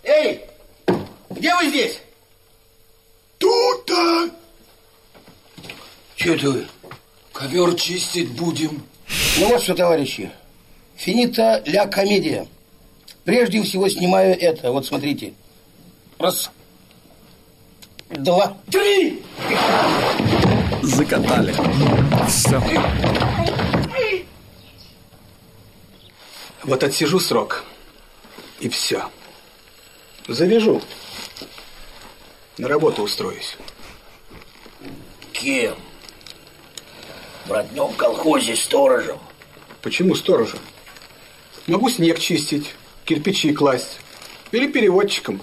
Эй, 0.03 0.41
где 1.29 1.55
вы 1.55 1.69
здесь? 1.69 1.99
Тут-то! 3.37 4.29
Че 6.15 6.35
это 6.35 6.51
вы? 6.51 6.67
Ковер 7.41 7.73
чистить 7.73 8.29
будем. 8.33 8.83
Ну 9.39 9.47
вот 9.47 9.63
что, 9.63 9.73
товарищи. 9.73 10.29
Финита 10.95 11.63
ля 11.65 11.87
комедия. 11.87 12.47
Прежде 13.23 13.63
всего 13.63 13.89
снимаю 13.89 14.39
это. 14.39 14.71
Вот 14.71 14.85
смотрите. 14.85 15.33
Раз. 16.19 16.51
Два. 18.09 18.55
Три. 18.69 19.23
Закатали. 20.83 21.55
Все. 22.27 22.61
Вот 26.61 26.83
отсижу 26.83 27.19
срок. 27.19 27.63
И 28.59 28.69
все. 28.69 29.09
Завяжу. 30.27 30.79
На 32.59 32.67
работу 32.67 33.01
устроюсь. 33.01 33.57
Кем? 35.33 35.75
В 37.45 37.51
родном 37.51 37.93
колхозе 37.93 38.55
сторожем. 38.55 39.17
Почему 39.81 40.15
сторожем? 40.15 40.59
Могу 41.67 41.89
снег 41.89 42.19
чистить, 42.19 42.73
кирпичи 43.05 43.53
класть. 43.53 43.99
Или 44.51 44.67
переводчиком. 44.67 45.41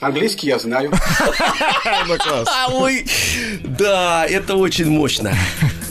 Английский 0.00 0.48
я 0.48 0.58
знаю. 0.58 0.92
Ну. 2.06 2.16
А, 2.46 2.68
да, 3.62 4.26
это 4.26 4.56
очень 4.56 4.88
мощно. 4.90 5.34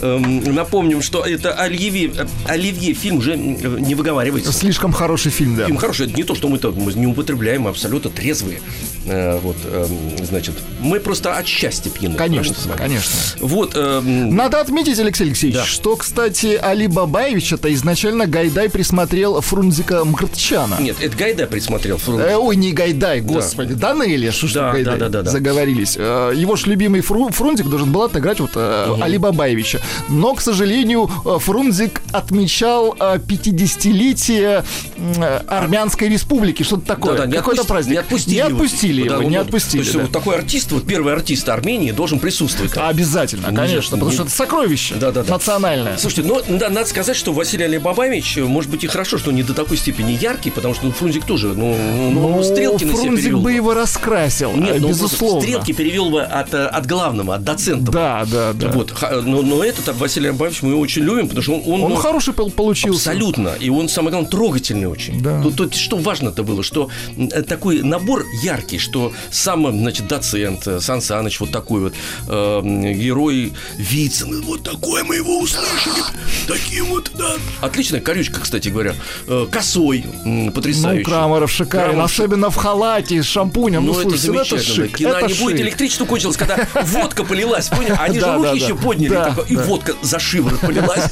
Эм, 0.02 0.42
Напомним, 0.54 1.00
что 1.02 1.24
это 1.24 1.52
Оливье, 1.54 2.12
Оливье 2.46 2.92
фильм 2.92 3.18
уже 3.18 3.36
не 3.36 3.94
выговаривается. 3.94 4.52
Слишком 4.52 4.92
хороший 4.92 5.30
фильм, 5.30 5.56
да. 5.56 5.66
Фильм 5.66 5.76
хороший, 5.78 6.06
это 6.06 6.16
не 6.16 6.24
то, 6.24 6.34
что 6.34 6.48
мы 6.48 6.58
то 6.58 6.72
мы 6.72 6.92
не 6.92 7.06
употребляем, 7.06 7.62
мы 7.62 7.70
абсолютно 7.70 8.10
трезвые. 8.10 8.60
Э, 9.06 9.38
Вот, 9.42 9.56
эм, 9.64 10.24
значит, 10.26 10.54
мы 10.80 11.00
просто 11.00 11.34
от 11.36 11.46
счастья 11.46 11.90
пьяны. 11.90 12.16
Конечно, 12.16 12.54
конечно. 12.76 13.10
Вот, 13.40 13.72
эм, 13.76 14.34
Надо 14.34 14.60
отметить, 14.60 14.98
Алексей 14.98 15.24
Алексеевич, 15.24 15.58
Да. 15.58 15.64
что, 15.64 15.96
кстати, 15.96 16.58
Али 16.60 16.86
Бабаевич 16.88 17.52
это 17.52 17.72
изначально 17.72 18.26
Гайдай 18.26 18.68
присмотрел 18.68 19.40
Фрунзика 19.40 20.04
Мкртчана. 20.04 20.76
нет, 20.80 20.96
это 21.00 21.16
Гайда 21.16 21.46
присмотрел. 21.46 21.96
Фрун- 21.96 22.20
Э, 22.20 22.36
ой, 22.36 22.56
не 22.56 22.72
Гайдай, 22.72 23.20
господи, 23.20 23.74
Данелия, 23.74 24.32
что 24.32 24.46
ж 24.48 24.52
Да, 24.54 24.72
Гайдай, 24.72 24.94
да, 24.98 25.06
да, 25.06 25.08
да, 25.08 25.22
да. 25.22 25.30
заговорились. 25.30 25.96
Э, 25.96 26.32
Его 26.34 26.56
ж 26.56 26.66
любимый 26.66 27.00
Фру- 27.00 27.32
Фрунзик 27.32 27.66
должен 27.68 27.90
был 27.92 28.02
отыграть 28.02 28.40
вот 28.40 28.50
э, 28.56 28.96
Али 29.00 29.18
Бабаевича. 29.18 29.80
Но, 30.08 30.34
к 30.34 30.40
сожалению, 30.40 31.10
э, 31.24 31.38
Фрунзик 31.38 32.02
отмечал 32.12 32.96
э, 32.98 33.18
50-летие 33.18 34.64
э, 34.96 35.40
Армянской 35.48 36.08
республики, 36.08 36.62
что-то 36.62 36.86
такое. 36.86 37.12
Да-да, 37.12 37.26
не 37.26 37.32
Какой-то 37.36 37.64
праздник. 37.64 37.92
Не 37.92 37.98
отпустили, 37.98 38.34
Не 38.36 38.40
отпустили 38.42 39.08
Да, 39.08 39.14
его, 39.14 39.24
он- 39.24 39.30
не 39.30 39.36
То 39.36 39.42
отпустили. 39.42 39.80
есть 39.82 39.92
да. 39.94 40.00
вот 40.00 40.12
такой 40.12 40.36
артист, 40.36 40.72
вот 40.72 40.86
первый 40.86 41.12
артист 41.12 41.48
Армении 41.48 41.90
должен 41.90 42.18
присутствовать. 42.18 42.72
там. 42.72 42.88
Обязательно, 42.88 43.44
Конечно, 43.48 43.66
конечно, 43.66 43.90
потому 43.96 44.10
не- 44.10 44.14
что 44.14 44.22
это 44.24 44.32
сокровище 44.32 44.94
Да, 44.96 45.10
да, 45.10 45.22
да. 45.22 45.32
национальное. 45.32 45.96
Слушайте, 45.96 46.28
ну, 46.28 46.58
да, 46.58 46.68
надо 46.70 46.86
сказать, 46.88 47.16
что 47.16 47.32
Василий 47.32 47.64
Алибабаевич, 47.64 48.36
может 48.38 48.70
быть, 48.70 48.84
и 48.84 48.86
хорошо, 48.86 49.18
что 49.18 49.32
не 49.32 49.42
до 49.42 49.54
такой 49.54 49.76
степени 49.76 50.12
яркий, 50.20 50.50
потому 50.50 50.74
что 50.74 50.86
ну, 50.86 50.92
Фрунзик 50.92 51.24
тоже, 51.24 51.48
ну, 51.48 51.76
ну, 52.10 52.36
Ну, 52.36 52.42
стрелки 52.42 52.84
на 52.84 52.92
себя 52.92 53.02
Фрунзик 53.02 53.24
перевел. 53.24 53.40
бы 53.40 53.52
его 53.52 53.74
раскрасил, 53.74 54.52
Нет, 54.52 54.76
э, 54.76 54.80
ну, 54.80 54.88
безусловно. 54.88 55.40
стрелки 55.42 55.72
перевел 55.72 56.10
бы 56.10 56.22
от, 56.22 56.54
э, 56.54 56.66
от 56.66 56.86
главного, 56.86 57.34
от 57.36 57.44
доцента. 57.44 57.90
Да, 57.92 58.24
да, 58.30 58.52
да. 58.52 58.68
Вот, 58.72 58.94
но, 59.24 59.42
но 59.42 59.64
этот 59.64 59.81
а, 59.88 59.92
Василий 59.92 60.28
Алибабович 60.28 60.62
мы 60.62 60.70
его 60.70 60.80
очень 60.80 61.02
любим, 61.02 61.26
потому 61.28 61.42
что 61.42 61.54
он... 61.54 61.62
Он, 61.66 61.82
Он 61.84 61.90
ну, 61.90 61.96
хороший 61.96 62.32
пол- 62.34 62.50
получился. 62.50 63.10
Абсолютно. 63.10 63.54
И 63.60 63.68
он, 63.70 63.88
самое 63.88 64.10
главное, 64.10 64.30
трогательный 64.30 64.86
очень. 64.86 65.22
Да. 65.22 65.42
Тут, 65.42 65.56
тут 65.56 65.74
что 65.74 65.96
важно-то 65.96 66.42
было, 66.42 66.62
что 66.62 66.90
э, 67.16 67.42
такой 67.42 67.82
набор 67.82 68.24
яркий, 68.42 68.78
что 68.78 69.12
сам, 69.30 69.70
значит, 69.78 70.06
доцент 70.08 70.66
э, 70.66 70.80
Сан 70.80 71.00
Саныч, 71.00 71.40
вот 71.40 71.50
такой 71.50 71.80
вот 71.82 71.94
э, 72.28 72.92
герой 72.94 73.52
Вицин, 73.76 74.42
вот 74.42 74.62
такой 74.62 75.02
мы 75.02 75.16
его 75.16 75.38
услышали, 75.40 76.02
таким 76.46 76.86
вот, 76.86 77.10
да. 77.14 77.34
Отличная 77.60 78.00
корючка, 78.00 78.40
кстати 78.40 78.68
говоря. 78.68 78.94
Э, 79.26 79.46
косой, 79.50 80.04
м, 80.24 80.46
Ну, 80.46 80.52
потрясающий. 80.52 81.04
Крамаров 81.04 81.50
шикарен, 81.50 81.90
Крамаров 81.90 82.10
особенно 82.12 82.50
в 82.50 82.56
халате 82.56 83.22
с 83.22 83.26
шампунем. 83.26 83.84
Ну, 83.86 83.92
ну, 83.92 84.00
это 84.00 84.10
слушай, 84.10 84.26
ну, 84.26 84.40
это 84.40 84.48
замечательно. 84.50 84.86
шик. 84.86 84.96
Кино 84.96 85.10
это 85.10 85.26
не 85.28 85.34
будет, 85.34 85.56
шик. 85.56 85.66
электричество 85.66 86.04
кончилось, 86.04 86.36
когда 86.36 86.68
водка 86.84 87.24
полилась, 87.24 87.68
понял? 87.68 87.96
Они 87.98 88.18
же 88.20 88.34
руки 88.34 88.56
еще 88.58 88.76
подняли, 88.76 89.32
и. 89.48 89.56
Водка 89.66 89.94
за 90.02 90.18
шиворот 90.18 90.60
полилась. 90.60 91.10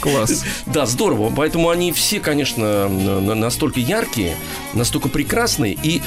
Класс. 0.00 0.44
Да, 0.66 0.86
здорово. 0.86 1.32
Поэтому 1.34 1.70
они 1.70 1.92
все, 1.92 2.20
конечно, 2.20 2.88
на- 2.88 3.34
настолько 3.34 3.80
яркие, 3.80 4.36
настолько 4.74 5.08
прекрасные. 5.08 5.76
И 5.82 6.02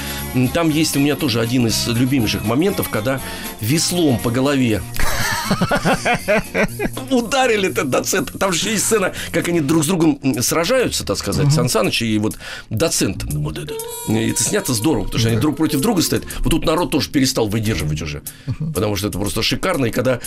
там 0.53 0.69
есть 0.69 0.95
у 0.95 0.99
меня 0.99 1.15
тоже 1.15 1.39
один 1.41 1.67
из 1.67 1.87
любимейших 1.87 2.43
моментов, 2.45 2.89
когда 2.89 3.21
веслом 3.61 4.17
по 4.19 4.31
голове 4.31 4.81
ударили 7.11 7.69
этот 7.69 7.89
доцент. 7.89 8.31
Там 8.39 8.51
же 8.51 8.69
есть 8.69 8.85
сцена, 8.85 9.13
как 9.31 9.47
они 9.47 9.61
друг 9.61 9.83
с 9.83 9.87
другом 9.87 10.19
сражаются, 10.41 11.05
так 11.05 11.17
сказать, 11.17 11.51
Сан 11.53 11.69
Саныч 11.69 12.01
и 12.01 12.17
вот 12.17 12.37
доцент. 12.69 13.23
Вот. 13.33 13.57
И 14.07 14.29
это 14.29 14.43
снято 14.43 14.73
здорово, 14.73 15.05
потому 15.05 15.19
что 15.19 15.29
они 15.29 15.37
друг 15.39 15.57
против 15.57 15.81
друга 15.81 16.01
стоят. 16.01 16.23
Вот 16.39 16.49
тут 16.49 16.65
народ 16.65 16.91
тоже 16.91 17.09
перестал 17.09 17.47
выдерживать 17.47 18.01
уже. 18.01 18.21
Потому 18.73 18.95
что 18.95 19.07
это 19.07 19.19
просто 19.19 19.41
шикарно. 19.43 19.85
И 19.85 19.91
когда 19.91 20.19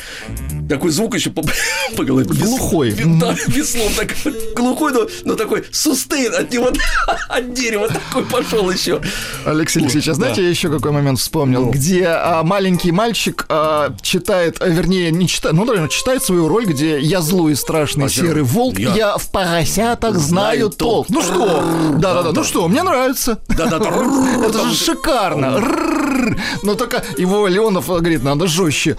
такой 0.68 0.90
звук 0.90 1.14
еще 1.14 1.27
по, 1.30 1.42
по 1.96 2.04
голове. 2.04 2.26
Глухой. 2.28 2.92
Да, 2.92 3.34
веслом 3.46 3.92
так 3.96 4.14
глухой, 4.54 4.92
но, 4.92 5.06
но 5.24 5.34
такой 5.34 5.64
сустейн 5.72 6.34
от 6.34 6.52
него, 6.52 6.70
от 7.28 7.52
дерева 7.54 7.88
такой 7.88 8.24
пошел 8.24 8.70
еще. 8.70 9.00
Алексей 9.44 9.80
Алексеевич, 9.80 10.08
а 10.08 10.14
знаете, 10.14 10.42
я 10.42 10.48
еще 10.50 10.68
какой 10.70 10.90
момент 10.92 11.18
вспомнил, 11.18 11.66
Ну. 11.66 11.70
где 11.70 12.06
а, 12.06 12.42
маленький 12.42 12.92
мальчик 12.92 13.46
а, 13.48 13.94
читает, 14.02 14.56
а, 14.60 14.68
вернее, 14.68 15.10
не 15.10 15.26
читает, 15.28 15.54
ну, 15.54 15.64
наверное, 15.64 15.88
читает 15.88 16.22
свою 16.22 16.48
роль, 16.48 16.66
где 16.66 16.98
я 17.00 17.20
злой 17.20 17.52
и 17.52 17.54
страшный 17.54 18.06
А 18.06 18.08
серый 18.08 18.42
я- 18.42 18.48
волк, 18.48 18.78
я 18.78 18.94
я, 18.94 19.16
в 19.18 19.30
поросятах 19.30 20.16
знаю 20.16 20.28
знаю 20.58 20.70
толк. 20.70 21.06
толк. 21.06 21.10
Ну 21.10 21.22
что? 21.22 21.64
Да-да-да, 21.98 22.32
ну 22.32 22.44
что, 22.44 22.68
мне 22.68 22.82
нравится. 22.82 23.38
Да-да-да. 23.48 23.88
Это 24.46 24.68
же 24.68 24.74
шикарно. 24.74 25.60
Но 26.62 26.74
только 26.74 27.02
его 27.16 27.46
Леонов 27.48 27.86
говорит, 27.88 28.22
надо 28.22 28.46
жестче. 28.46 28.96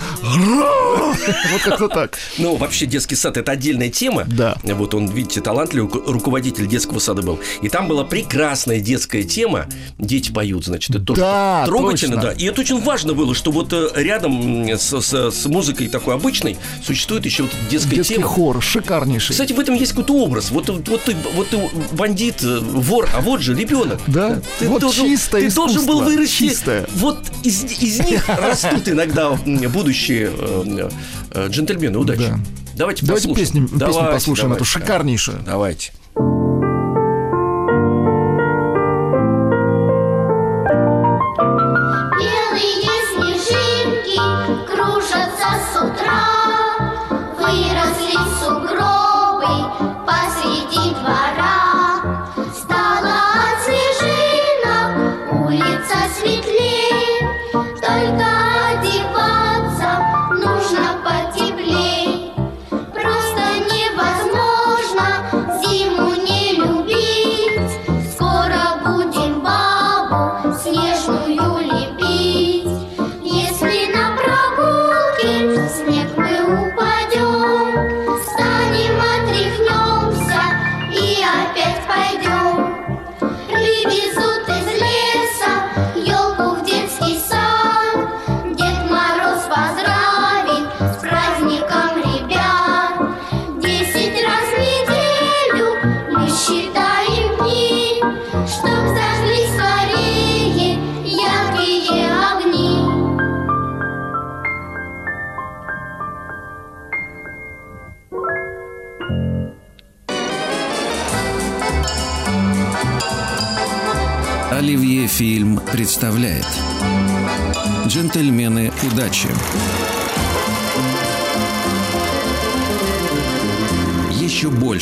Вот 1.51 1.61
как-то 1.63 1.88
так. 1.88 2.17
Ну, 2.38 2.55
вообще, 2.55 2.86
детский 2.86 3.15
сад– 3.15 3.38
это 3.38 3.51
отдельная 3.51 3.89
тема. 3.89 4.24
Да. 4.26 4.57
Вот 4.63 4.93
он, 4.93 5.07
видите, 5.09 5.41
талантливый 5.41 5.89
ру- 5.91 6.11
руководитель 6.11 6.67
детского 6.67 6.99
сада 6.99 7.22
был. 7.22 7.39
И 7.61 7.70
там 7.70 7.88
была 7.88 8.03
прекрасная 8.03 8.80
детская 8.80 9.24
тема. 9.24 9.65
Дети 9.97 10.32
поют, 10.32 10.65
значит, 10.65 10.95
это 10.95 11.05
тоже 11.05 11.22
Да, 11.22 11.63
трогательно, 11.65 12.15
точно. 12.15 12.30
да. 12.32 12.36
И 12.38 12.45
это 12.45 12.61
очень 12.61 12.80
важно 12.82 13.13
было, 13.13 13.34
что 13.36 13.51
вот 13.51 13.74
э, 13.74 13.89
рядом 13.95 14.67
с, 14.70 15.01
с- 15.01 15.32
с 15.32 15.45
музыкой 15.45 15.88
такой 15.88 16.15
обычной 16.15 16.57
существует 16.86 17.26
еще 17.26 17.43
вот 17.43 17.51
детская 17.70 17.95
Детский 17.95 18.15
тема. 18.15 18.28
хор, 18.28 18.61
шикарнейший. 18.61 19.34
Кстати, 19.34 19.53
в 19.53 19.59
этом 19.59 19.76
есть 19.76 19.91
какой-то 19.91 20.13
образ. 20.13 20.51
Вот, 20.51 20.70
вот, 20.70 21.03
ты, 21.03 21.15
вот 21.36 21.49
ты 21.49 21.59
бандит, 21.91 22.43
э, 22.43 22.59
вор, 22.59 23.09
а 23.15 23.22
вот 23.22 23.41
же 23.41 23.53
ребенок. 23.55 23.99
Да, 24.07 24.41
Ты, 24.59 24.67
вот 24.67 24.82
должен, 24.82 25.05
чистое 25.07 25.41
ты 25.49 25.55
должен 25.55 25.86
был 25.86 25.99
искусство, 25.99 26.05
вырасти. 26.17 26.38
чистое. 26.38 26.88
Вот 26.95 27.20
из, 27.43 27.63
из 27.63 27.99
них 27.99 28.28
растут 28.28 28.88
иногда 28.89 29.32
будущие 29.32 30.32
э, 30.38 30.89
джентльмены. 31.36 31.97
Удачи. 31.97 32.19
Да. 32.19 32.39
Давайте, 32.75 33.05
Давайте 33.05 33.27
послушаем. 33.27 33.36
песню, 33.36 33.61
песню 33.63 33.80
Давайте, 33.80 34.13
послушаем, 34.13 34.53
эту 34.53 34.63
давайте, 34.63 34.80
шикарнейшую. 34.80 35.39
Давайте. 35.45 35.91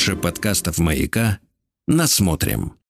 Больше 0.07 0.21
подкастов 0.21 0.77
«Маяка» 0.77 1.39
насмотрим. 1.85 2.77